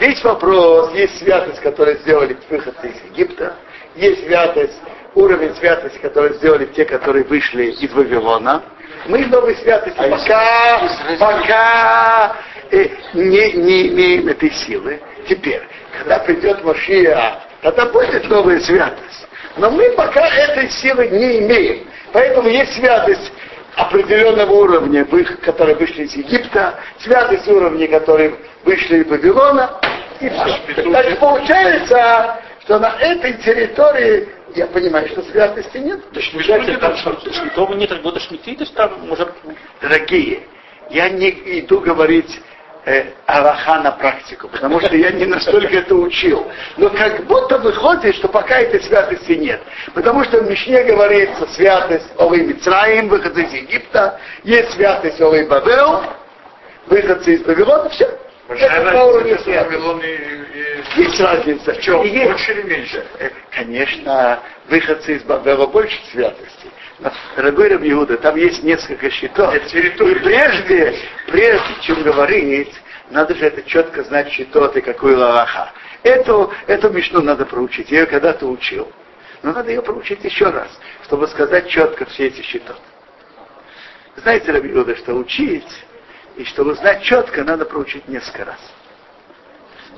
Весь 0.00 0.22
вопрос, 0.22 0.92
есть 0.94 1.18
святость, 1.18 1.60
которую 1.60 1.98
сделали 1.98 2.36
выход 2.48 2.74
из 2.84 2.94
Египта, 3.10 3.56
есть 3.96 4.24
святость 4.26 4.78
уровень 5.14 5.54
святости, 5.56 5.98
который 5.98 6.34
сделали 6.34 6.66
те, 6.66 6.84
которые 6.84 7.24
вышли 7.24 7.72
из 7.72 7.92
Вавилона. 7.92 8.62
Мы 9.06 9.26
новой 9.26 9.56
святости 9.56 9.96
пока, 9.96 10.88
пока 11.18 12.36
э, 12.70 12.88
не, 13.14 13.52
не 13.52 13.88
имеем 13.88 14.28
этой 14.28 14.50
силы. 14.52 15.00
Теперь, 15.28 15.62
когда 15.98 16.20
придет 16.20 16.62
Машия, 16.62 17.40
тогда 17.62 17.86
будет 17.86 18.28
новая 18.28 18.60
святость. 18.60 19.26
Но 19.56 19.70
мы 19.70 19.90
пока 19.92 20.28
этой 20.28 20.70
силы 20.70 21.08
не 21.08 21.40
имеем. 21.40 21.88
Поэтому 22.12 22.48
есть 22.48 22.74
святость 22.74 23.32
определенного 23.74 24.52
уровня, 24.52 25.04
которые 25.44 25.76
вышли 25.76 26.04
из 26.04 26.14
Египта, 26.14 26.74
святость 26.98 27.48
уровня, 27.48 27.88
которые 27.88 28.34
вышли 28.64 28.98
из 28.98 29.06
Вавилона, 29.06 29.80
и 30.20 30.28
все. 30.28 30.82
Значит, 30.82 31.18
получается, 31.18 32.40
что 32.62 32.78
на 32.78 32.96
этой 33.00 33.34
территории 33.34 34.28
я 34.54 34.66
понимаю, 34.66 35.08
что 35.08 35.22
святости 35.22 35.78
нет. 35.78 36.10
То 36.10 36.20
есть 36.20 36.32
получается, 36.32 36.76
там 36.78 36.96
Шмитова 36.96 37.74
нет 37.74 38.02
года 38.02 38.20
Шмиты, 38.20 38.54
то 38.56 38.62
есть 38.62 38.74
там 38.74 39.06
может... 39.06 39.30
Дорогие, 39.80 40.40
я 40.90 41.08
не 41.08 41.30
иду 41.60 41.80
говорить 41.80 42.40
э, 42.84 43.12
Аллаха 43.26 43.80
на 43.80 43.92
практику, 43.92 44.48
потому 44.48 44.80
что 44.80 44.96
я 44.96 45.10
не 45.10 45.26
настолько 45.26 45.76
это 45.76 45.94
учил. 45.94 46.46
Но 46.76 46.90
как 46.90 47.24
будто 47.26 47.58
выходит, 47.58 48.16
что 48.16 48.28
пока 48.28 48.60
этой 48.60 48.82
святости 48.82 49.32
нет. 49.32 49.60
Потому 49.94 50.24
что 50.24 50.42
в 50.42 50.50
Мишне 50.50 50.82
говорится 50.84 51.46
святость 51.48 52.10
Овы 52.16 52.38
Мицраим, 52.38 53.08
выходцы 53.08 53.42
из 53.42 53.52
Египта, 53.52 54.18
есть 54.44 54.72
святость 54.72 55.20
Овы 55.20 55.46
Бавел, 55.46 56.02
выходцы 56.86 57.34
из 57.34 57.46
Вавилона, 57.46 57.90
все. 57.90 58.08
Большая 58.48 58.82
разница 58.84 59.50
между. 59.50 59.50
Вавилон 59.52 60.00
и, 60.00 60.06
и- 60.06 61.02
Есть 61.02 61.20
разница. 61.20 61.74
В 61.74 61.80
чем? 61.80 62.02
И 62.02 62.08
есть- 62.08 62.24
Больше 62.30 62.52
или 62.52 62.62
меньше? 62.62 63.06
Э, 63.18 63.30
Конечно, 63.52 64.40
выходцы 64.68 65.16
из 65.16 65.22
Бавела 65.24 65.66
больше 65.66 65.98
святости. 66.10 66.70
Но, 67.00 67.12
Дорогой 67.36 67.68
Раб 67.68 67.82
Иуда, 67.84 68.16
там 68.16 68.36
есть 68.36 68.62
несколько 68.62 69.10
счетов. 69.10 69.52
Это 69.54 69.68
территория. 69.68 70.12
И 70.12 70.18
прежде, 70.24 70.98
прежде 71.26 71.74
чем 71.82 72.02
говорить, 72.02 72.72
надо 73.10 73.34
же 73.34 73.46
это 73.46 73.62
четко 73.62 74.02
знать 74.04 74.30
счетот 74.30 74.76
и 74.76 74.80
какой 74.80 75.14
лалаха. 75.14 75.72
Эту, 76.02 76.52
эту 76.66 76.90
мишну 76.90 77.20
надо 77.20 77.44
проучить. 77.44 77.90
Я 77.90 78.00
ее 78.00 78.06
когда-то 78.06 78.46
учил. 78.46 78.90
Но 79.42 79.52
надо 79.52 79.70
ее 79.70 79.82
проучить 79.82 80.24
еще 80.24 80.46
раз, 80.46 80.68
чтобы 81.04 81.28
сказать 81.28 81.68
четко 81.68 82.04
все 82.06 82.26
эти 82.28 82.42
счетот. 82.42 82.80
Знаете, 84.16 84.50
Раб 84.52 84.64
Иуда, 84.64 84.96
что 84.96 85.14
учить, 85.14 85.68
и 86.38 86.44
чтобы 86.44 86.74
знать 86.74 87.02
четко, 87.02 87.42
надо 87.42 87.64
проучить 87.64 88.06
несколько 88.08 88.44
раз. 88.46 88.58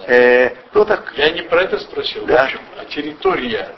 Э, 0.07 0.50
ну, 0.72 0.85
так, 0.87 1.12
Я 1.16 1.31
не 1.31 1.42
про 1.42 1.62
это 1.62 1.79
спросил, 1.79 2.24
Да. 2.24 2.38
в 2.38 2.44
общем, 2.44 2.61
а 2.81 2.85
территория. 2.87 3.68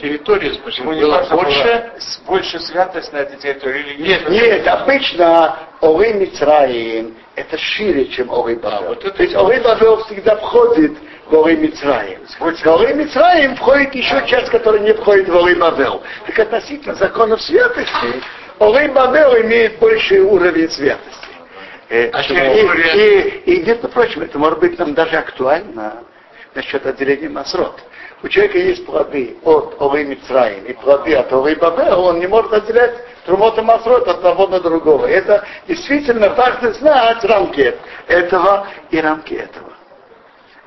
Территория, 0.00 0.52
спросил, 0.52 0.84
не 0.92 1.00
была 1.00 1.22
больше? 1.24 1.92
больше 2.26 2.60
святость 2.60 3.10
на 3.12 3.18
этой 3.18 3.38
территории 3.38 3.94
или 3.94 4.02
нет? 4.08 4.28
Нет, 4.28 4.66
обычно 4.68 5.56
Орей 5.80 6.12
Мицраим 6.12 7.16
это 7.34 7.56
шире, 7.56 8.06
чем 8.08 8.30
Орей 8.30 8.56
Бавел. 8.56 8.88
вот 8.90 9.04
это 9.04 9.16
То 9.16 9.22
есть. 9.22 9.34
Орей 9.34 9.60
Бавел 9.60 10.04
всегда 10.04 10.36
входит 10.36 10.92
в 11.26 11.34
Орей 11.42 11.56
Мицраим. 11.56 12.20
В 12.38 12.68
Орей 12.68 12.94
Мицраим 12.94 13.56
входит 13.56 13.94
еще 13.94 14.22
часть, 14.26 14.50
которая 14.50 14.82
не 14.82 14.92
входит 14.92 15.28
в 15.28 15.36
Орей 15.36 15.56
Бавел. 15.56 16.02
Так 16.26 16.38
относительно 16.38 16.94
законов 16.94 17.40
святости, 17.40 18.22
Орей 18.58 18.88
Бавел 18.88 19.40
имеет 19.40 19.78
больший 19.78 20.20
уровень 20.20 20.70
святости. 20.70 21.27
Э, 21.90 22.10
А 22.12 22.22
и, 22.22 23.38
и, 23.44 23.54
и, 23.60 23.64
между 23.64 23.88
прочим, 23.88 24.22
это 24.22 24.38
может 24.38 24.58
быть 24.58 24.78
нам 24.78 24.94
даже 24.94 25.16
актуально 25.16 26.04
насчет 26.54 26.84
отделения 26.86 27.28
Масрот. 27.28 27.80
У 28.22 28.28
человека 28.28 28.58
есть 28.58 28.84
плоды 28.84 29.36
от 29.44 29.76
Орей 29.80 30.04
Мицраим 30.04 30.64
и 30.64 30.72
плоды 30.72 31.14
от 31.14 31.32
Орей 31.32 31.54
Бавел, 31.56 32.00
он 32.04 32.18
не 32.18 32.26
может 32.26 32.52
отделять 32.52 32.94
Трумот 33.24 33.56
и 33.58 33.62
Масрот 33.62 34.06
от 34.08 34.22
того 34.22 34.48
на 34.48 34.60
другого. 34.60 35.06
Это 35.06 35.46
действительно 35.66 36.30
важно 36.30 36.72
знать 36.72 37.24
рамки 37.24 37.74
этого 38.06 38.66
и 38.90 39.00
рамки 39.00 39.34
этого. 39.34 39.72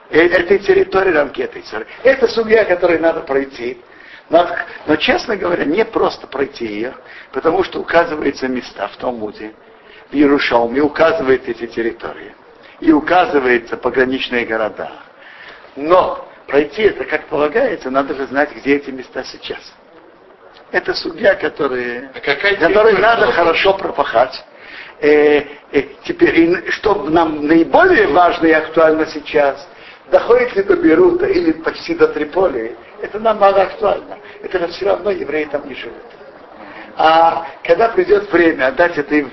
Э, 0.09 0.27
Этой 0.27 0.59
территории, 0.59 1.11
рамки 1.11 1.41
этой 1.41 1.61
территории. 1.61 1.87
Это 2.03 2.27
судья, 2.27 2.65
которой 2.65 2.99
надо 2.99 3.21
пройти. 3.21 3.81
Надо- 4.29 4.65
но, 4.87 4.95
честно 4.95 5.35
говоря, 5.35 5.65
не 5.65 5.83
просто 5.85 6.25
пройти 6.27 6.65
ее, 6.65 6.93
потому 7.33 7.63
что 7.63 7.79
указываются 7.79 8.47
места 8.47 8.87
в 8.87 8.95
Талмуде, 8.97 9.53
в 10.11 10.13
Иерушалме, 10.13 10.81
указываются 10.81 11.51
эти 11.51 11.67
территории. 11.67 12.35
И 12.79 12.91
указываются 12.91 13.77
пограничные 13.77 14.45
города. 14.45 14.91
Но 15.75 16.27
пройти 16.47 16.83
это, 16.83 17.05
как 17.05 17.27
полагается, 17.27 17.89
надо 17.89 18.15
же 18.15 18.25
знать, 18.27 18.49
где 18.55 18.75
эти 18.75 18.89
места 18.89 19.23
сейчас. 19.23 19.59
Это 20.71 20.93
судья, 20.93 21.35
который, 21.35 22.07
А 22.07 22.55
который 22.59 22.97
надо 22.97 23.31
хорошо 23.31 23.73
пропахать. 23.73 24.43
Э, 24.99 25.43
э, 25.71 25.83
теперь, 26.03 26.39
и 26.39 26.71
что 26.71 27.03
нам 27.09 27.45
наиболее 27.47 28.07
важно 28.07 28.47
и 28.47 28.51
актуально 28.51 29.05
сейчас, 29.07 29.67
доходит 30.11 30.55
ли 30.55 30.63
до 30.63 30.75
Берута 30.75 31.25
или 31.25 31.51
почти 31.53 31.95
до 31.95 32.07
Триполи, 32.07 32.75
это 33.01 33.19
нам 33.19 33.39
мало 33.39 33.63
актуально. 33.63 34.17
Это 34.43 34.59
же 34.59 34.67
все 34.67 34.85
равно 34.85 35.11
евреи 35.11 35.45
там 35.45 35.67
не 35.67 35.75
живут. 35.75 36.03
А 36.97 37.47
когда 37.63 37.89
придет 37.89 38.31
время 38.31 38.67
отдать 38.67 38.97
это 38.97 39.15
ев- 39.15 39.31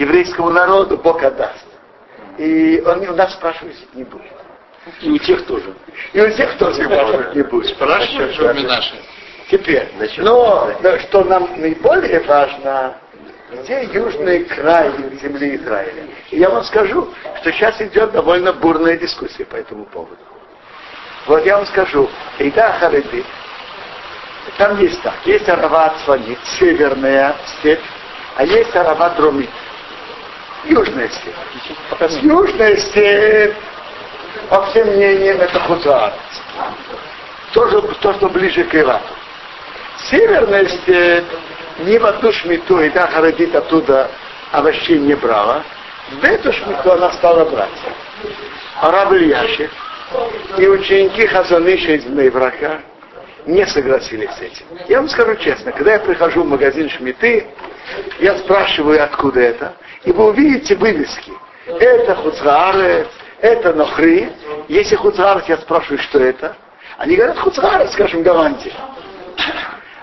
еврейскому 0.00 0.50
народу, 0.50 0.96
Бог 0.96 1.22
отдаст. 1.22 1.66
И 2.38 2.82
он 2.86 3.06
у 3.06 3.14
нас 3.14 3.34
спрашивать 3.34 3.76
не 3.94 4.04
будет. 4.04 4.32
И 5.02 5.10
у 5.10 5.18
тех 5.18 5.44
тоже. 5.46 5.74
И 6.14 6.20
у 6.20 6.30
тех 6.30 6.56
тоже 6.56 6.82
спрашивать 6.84 7.34
не 7.34 7.42
будет. 7.42 7.74
Спрашивают, 7.74 8.36
кроме 8.36 8.62
наших. 8.62 8.98
Теперь, 9.50 9.88
но 10.18 10.72
да, 10.80 10.98
что 11.00 11.24
нам 11.24 11.50
наиболее 11.60 12.20
важно, 12.20 12.96
где 13.52 13.82
южный 13.92 14.44
край 14.44 14.92
земли 15.20 15.56
Израиля. 15.56 16.04
И 16.30 16.38
я 16.38 16.48
вам 16.48 16.62
скажу, 16.64 17.12
что 17.40 17.52
сейчас 17.52 17.80
идет 17.82 18.12
довольно 18.12 18.52
бурная 18.52 18.96
дискуссия 18.96 19.44
по 19.44 19.56
этому 19.56 19.84
поводу. 19.86 20.16
Вот 21.26 21.44
я 21.44 21.56
вам 21.56 21.66
скажу, 21.66 22.08
Ида 22.38 22.72
Хареды, 22.78 23.24
там 24.56 24.78
есть 24.78 25.02
так, 25.02 25.14
есть 25.24 25.48
Арава 25.48 25.94
Цванит, 26.04 26.38
северная 26.58 27.34
степь, 27.46 27.80
а 28.36 28.44
есть 28.44 28.74
Арава 28.74 29.10
Дромит, 29.10 29.50
южная 30.64 31.08
степь. 31.08 32.22
Южная 32.22 32.76
степь, 32.76 33.54
по 34.48 34.64
всем 34.66 34.88
мнениям, 34.88 35.40
это 35.40 35.58
Хузаарец. 35.60 36.14
То, 37.52 37.80
то, 37.80 38.12
что 38.14 38.28
ближе 38.28 38.64
к 38.64 38.74
Ираку. 38.74 39.14
Северная 40.10 40.66
степь 40.68 41.24
ни 41.80 41.98
в 41.98 42.06
одну 42.06 42.32
шмиту, 42.32 42.80
и 42.80 42.90
да, 42.90 43.06
Харадит 43.08 43.54
оттуда 43.54 44.10
овощей 44.52 44.98
не 44.98 45.14
брала. 45.14 45.62
В 46.10 46.24
эту 46.24 46.52
шмиту 46.52 46.92
она 46.92 47.12
стала 47.12 47.44
брать. 47.44 47.70
Араб 48.80 49.12
Ильяшев 49.12 49.70
и 50.58 50.66
ученики 50.66 51.26
Хазаныша 51.26 51.92
из 51.92 52.06
Мейврака 52.06 52.80
не 53.46 53.66
согласились 53.66 54.30
с 54.30 54.40
этим. 54.40 54.64
Я 54.88 54.98
вам 54.98 55.08
скажу 55.08 55.36
честно, 55.36 55.72
когда 55.72 55.94
я 55.94 55.98
прихожу 56.00 56.42
в 56.42 56.48
магазин 56.48 56.88
Шмиты, 56.90 57.46
я 58.20 58.38
спрашиваю, 58.38 59.02
откуда 59.02 59.40
это, 59.40 59.74
и 60.04 60.12
вы 60.12 60.28
увидите 60.28 60.76
вывески. 60.76 61.32
Это 61.66 62.14
Хуцраарец, 62.16 63.08
это 63.40 63.72
Нохри. 63.72 64.30
Если 64.68 64.96
Хуцраарец, 64.96 65.44
я 65.46 65.58
спрашиваю, 65.58 65.98
что 65.98 66.18
это. 66.18 66.56
Они 66.98 67.16
говорят, 67.16 67.38
Хуцраарец, 67.38 67.92
скажем, 67.92 68.22
Голландия. 68.22 68.74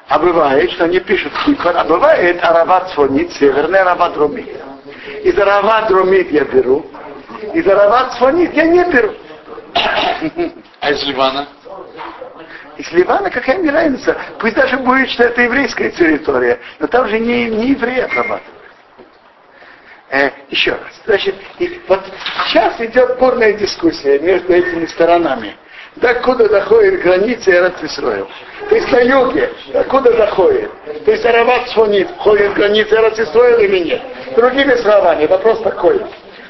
А 0.07 0.19
бывает, 0.19 0.71
что 0.71 0.85
они 0.85 0.99
пишут 0.99 1.33
Хуйкон, 1.33 1.75
а 1.75 1.83
бывает 1.83 2.41
Арава 2.41 2.87
Цфонит, 2.89 3.33
северная 3.33 3.81
Арава 3.81 4.09
Дромит. 4.09 4.55
Из 5.23 5.37
Арава 5.37 5.87
Дромит 5.89 6.31
я 6.31 6.45
беру, 6.45 6.85
из 7.53 7.67
Арава 7.67 8.09
Цфонит 8.11 8.53
я 8.53 8.63
не 8.65 8.83
беру. 8.85 9.11
А 10.79 10.91
из 10.91 11.03
Ливана? 11.03 11.47
Из 12.77 12.91
Ливана 12.91 13.29
какая 13.29 13.57
мне 13.57 13.71
разница? 13.71 14.15
Пусть 14.39 14.55
даже 14.55 14.77
будет, 14.77 15.09
что 15.09 15.23
это 15.23 15.41
еврейская 15.41 15.89
территория, 15.89 16.59
но 16.79 16.87
там 16.87 17.07
же 17.07 17.19
не, 17.19 17.45
не 17.45 17.71
евреи 17.71 18.01
отрабатывают. 18.01 18.43
Э, 20.09 20.29
еще 20.49 20.71
раз. 20.71 21.01
Значит, 21.05 21.35
и 21.59 21.81
вот 21.87 22.01
сейчас 22.45 22.79
идет 22.79 23.17
бурная 23.17 23.53
дискуссия 23.53 24.19
между 24.19 24.53
этими 24.53 24.85
сторонами. 24.85 25.55
Докуда 25.95 26.47
доходит 26.47 27.01
граница 27.01 27.51
Эрцисроил? 27.51 28.29
То 28.69 28.75
есть 28.75 28.91
на 28.91 28.99
юге, 28.99 29.51
докуда 29.73 30.13
доходит? 30.13 30.71
То 31.03 31.11
есть 31.11 31.25
Арават 31.25 31.67
Сфонит 31.69 32.09
входит 32.11 32.51
в 32.51 32.53
границы 32.53 32.95
Эрцисроил 32.95 33.59
или 33.59 33.79
нет? 33.79 34.01
Другими 34.35 34.75
словами, 34.75 35.25
вопрос 35.25 35.59
такой. 35.63 35.99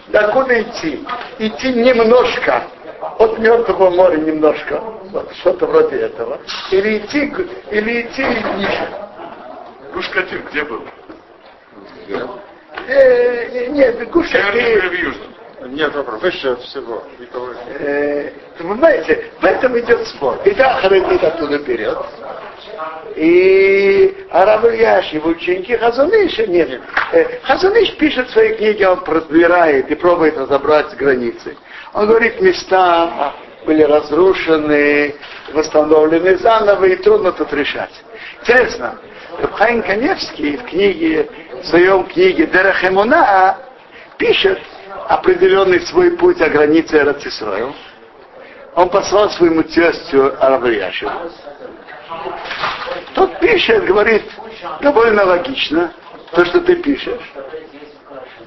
Докуда 0.09 0.61
идти? 0.61 1.05
Идти 1.39 1.73
немножко 1.73 2.65
от 3.01 3.39
Мертвого 3.39 3.89
моря 3.89 4.17
немножко, 4.17 4.81
вот, 5.11 5.31
что-то 5.39 5.67
вроде 5.67 5.97
этого. 5.97 6.39
Или 6.71 6.99
идти, 6.99 7.33
или 7.71 8.01
идти 8.01 8.23
ниже. 8.23 8.87
Гуш-Катир 9.93 10.43
где 10.49 10.63
был? 10.63 10.83
Э, 12.87 13.67
нет, 13.69 14.09
Гуш 14.09 14.29
Северный 14.29 14.51
Катир, 14.51 14.77
или 14.77 14.87
в 14.87 14.93
Южном? 14.93 15.27
Нет 15.75 15.95
вопросов. 15.95 16.21
Выше 16.21 16.55
всего. 16.57 17.03
И 17.19 17.27
э, 17.79 18.31
вы 18.59 18.75
знаете, 18.75 19.25
в 19.41 19.43
этом 19.43 19.77
идет 19.79 20.07
спор. 20.07 20.39
И 20.45 20.51
да, 20.51 20.75
Харидит 20.81 21.23
оттуда 21.23 21.57
берет. 21.59 21.97
И 23.15 24.25
А 24.29 24.45
Равильяш, 24.45 25.11
его 25.13 25.29
ученики 25.29 25.75
Хазуныша 25.75 26.45
нет. 26.47 26.79
Э, 27.11 27.39
Хазуныш 27.41 27.95
пишет 27.97 28.29
в 28.29 28.33
своей 28.33 28.55
книге, 28.55 28.89
он 28.89 29.03
разбирает 29.05 29.89
и 29.89 29.95
пробует 29.95 30.37
разобрать 30.37 30.95
границы. 30.95 31.57
Он 31.97 32.05
говорит, 32.05 32.39
места 32.41 33.33
были 33.65 33.81
разрушены, 33.81 35.15
восстановлены 35.51 36.37
заново, 36.37 36.85
и 36.85 36.95
трудно 36.97 37.31
тут 37.31 37.51
решать. 37.53 37.89
Интересно, 38.39 38.99
Хайн 39.53 39.81
Каневский 39.81 40.57
в 40.57 40.63
книге, 40.65 41.27
в 41.53 41.65
своем 41.65 42.05
книге 42.05 42.45
Дерахемуна 42.45 43.57
пишет 44.19 44.59
определенный 45.07 45.81
свой 45.87 46.11
путь 46.17 46.39
о 46.39 46.49
границе 46.49 46.97
Эрцисроил. 46.97 47.73
Он 48.75 48.89
послал 48.89 49.31
своему 49.31 49.63
тестю 49.63 50.35
Араврияшеву. 50.39 51.11
Тот 53.15 53.39
пишет, 53.39 53.85
говорит, 53.85 54.23
довольно 54.81 55.25
логично, 55.25 55.91
то, 56.31 56.45
что 56.45 56.61
ты 56.61 56.75
пишешь. 56.75 57.33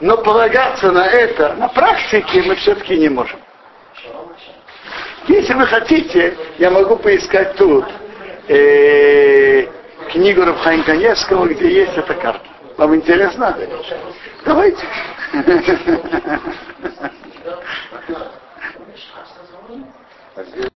Но 0.01 0.17
полагаться 0.17 0.91
на 0.91 1.07
это 1.07 1.55
на 1.55 1.69
практике 1.69 2.43
мы 2.43 2.57
все-таки 2.57 2.97
не 2.97 3.09
можем. 3.09 3.39
Если 5.29 5.53
вы 5.53 5.67
хотите, 5.67 6.37
я 6.59 6.71
могу 6.71 6.97
поискать 6.97 7.55
тут 7.57 7.85
э, 8.49 9.67
книгу 10.11 10.45
Рабхайм 10.45 10.83
Конецкого, 10.85 11.47
где 11.47 11.71
есть 11.71 11.97
эта 11.97 12.15
карта. 12.15 12.47
Вам 12.79 12.97
интересно? 12.97 13.57
Давайте. 14.45 14.83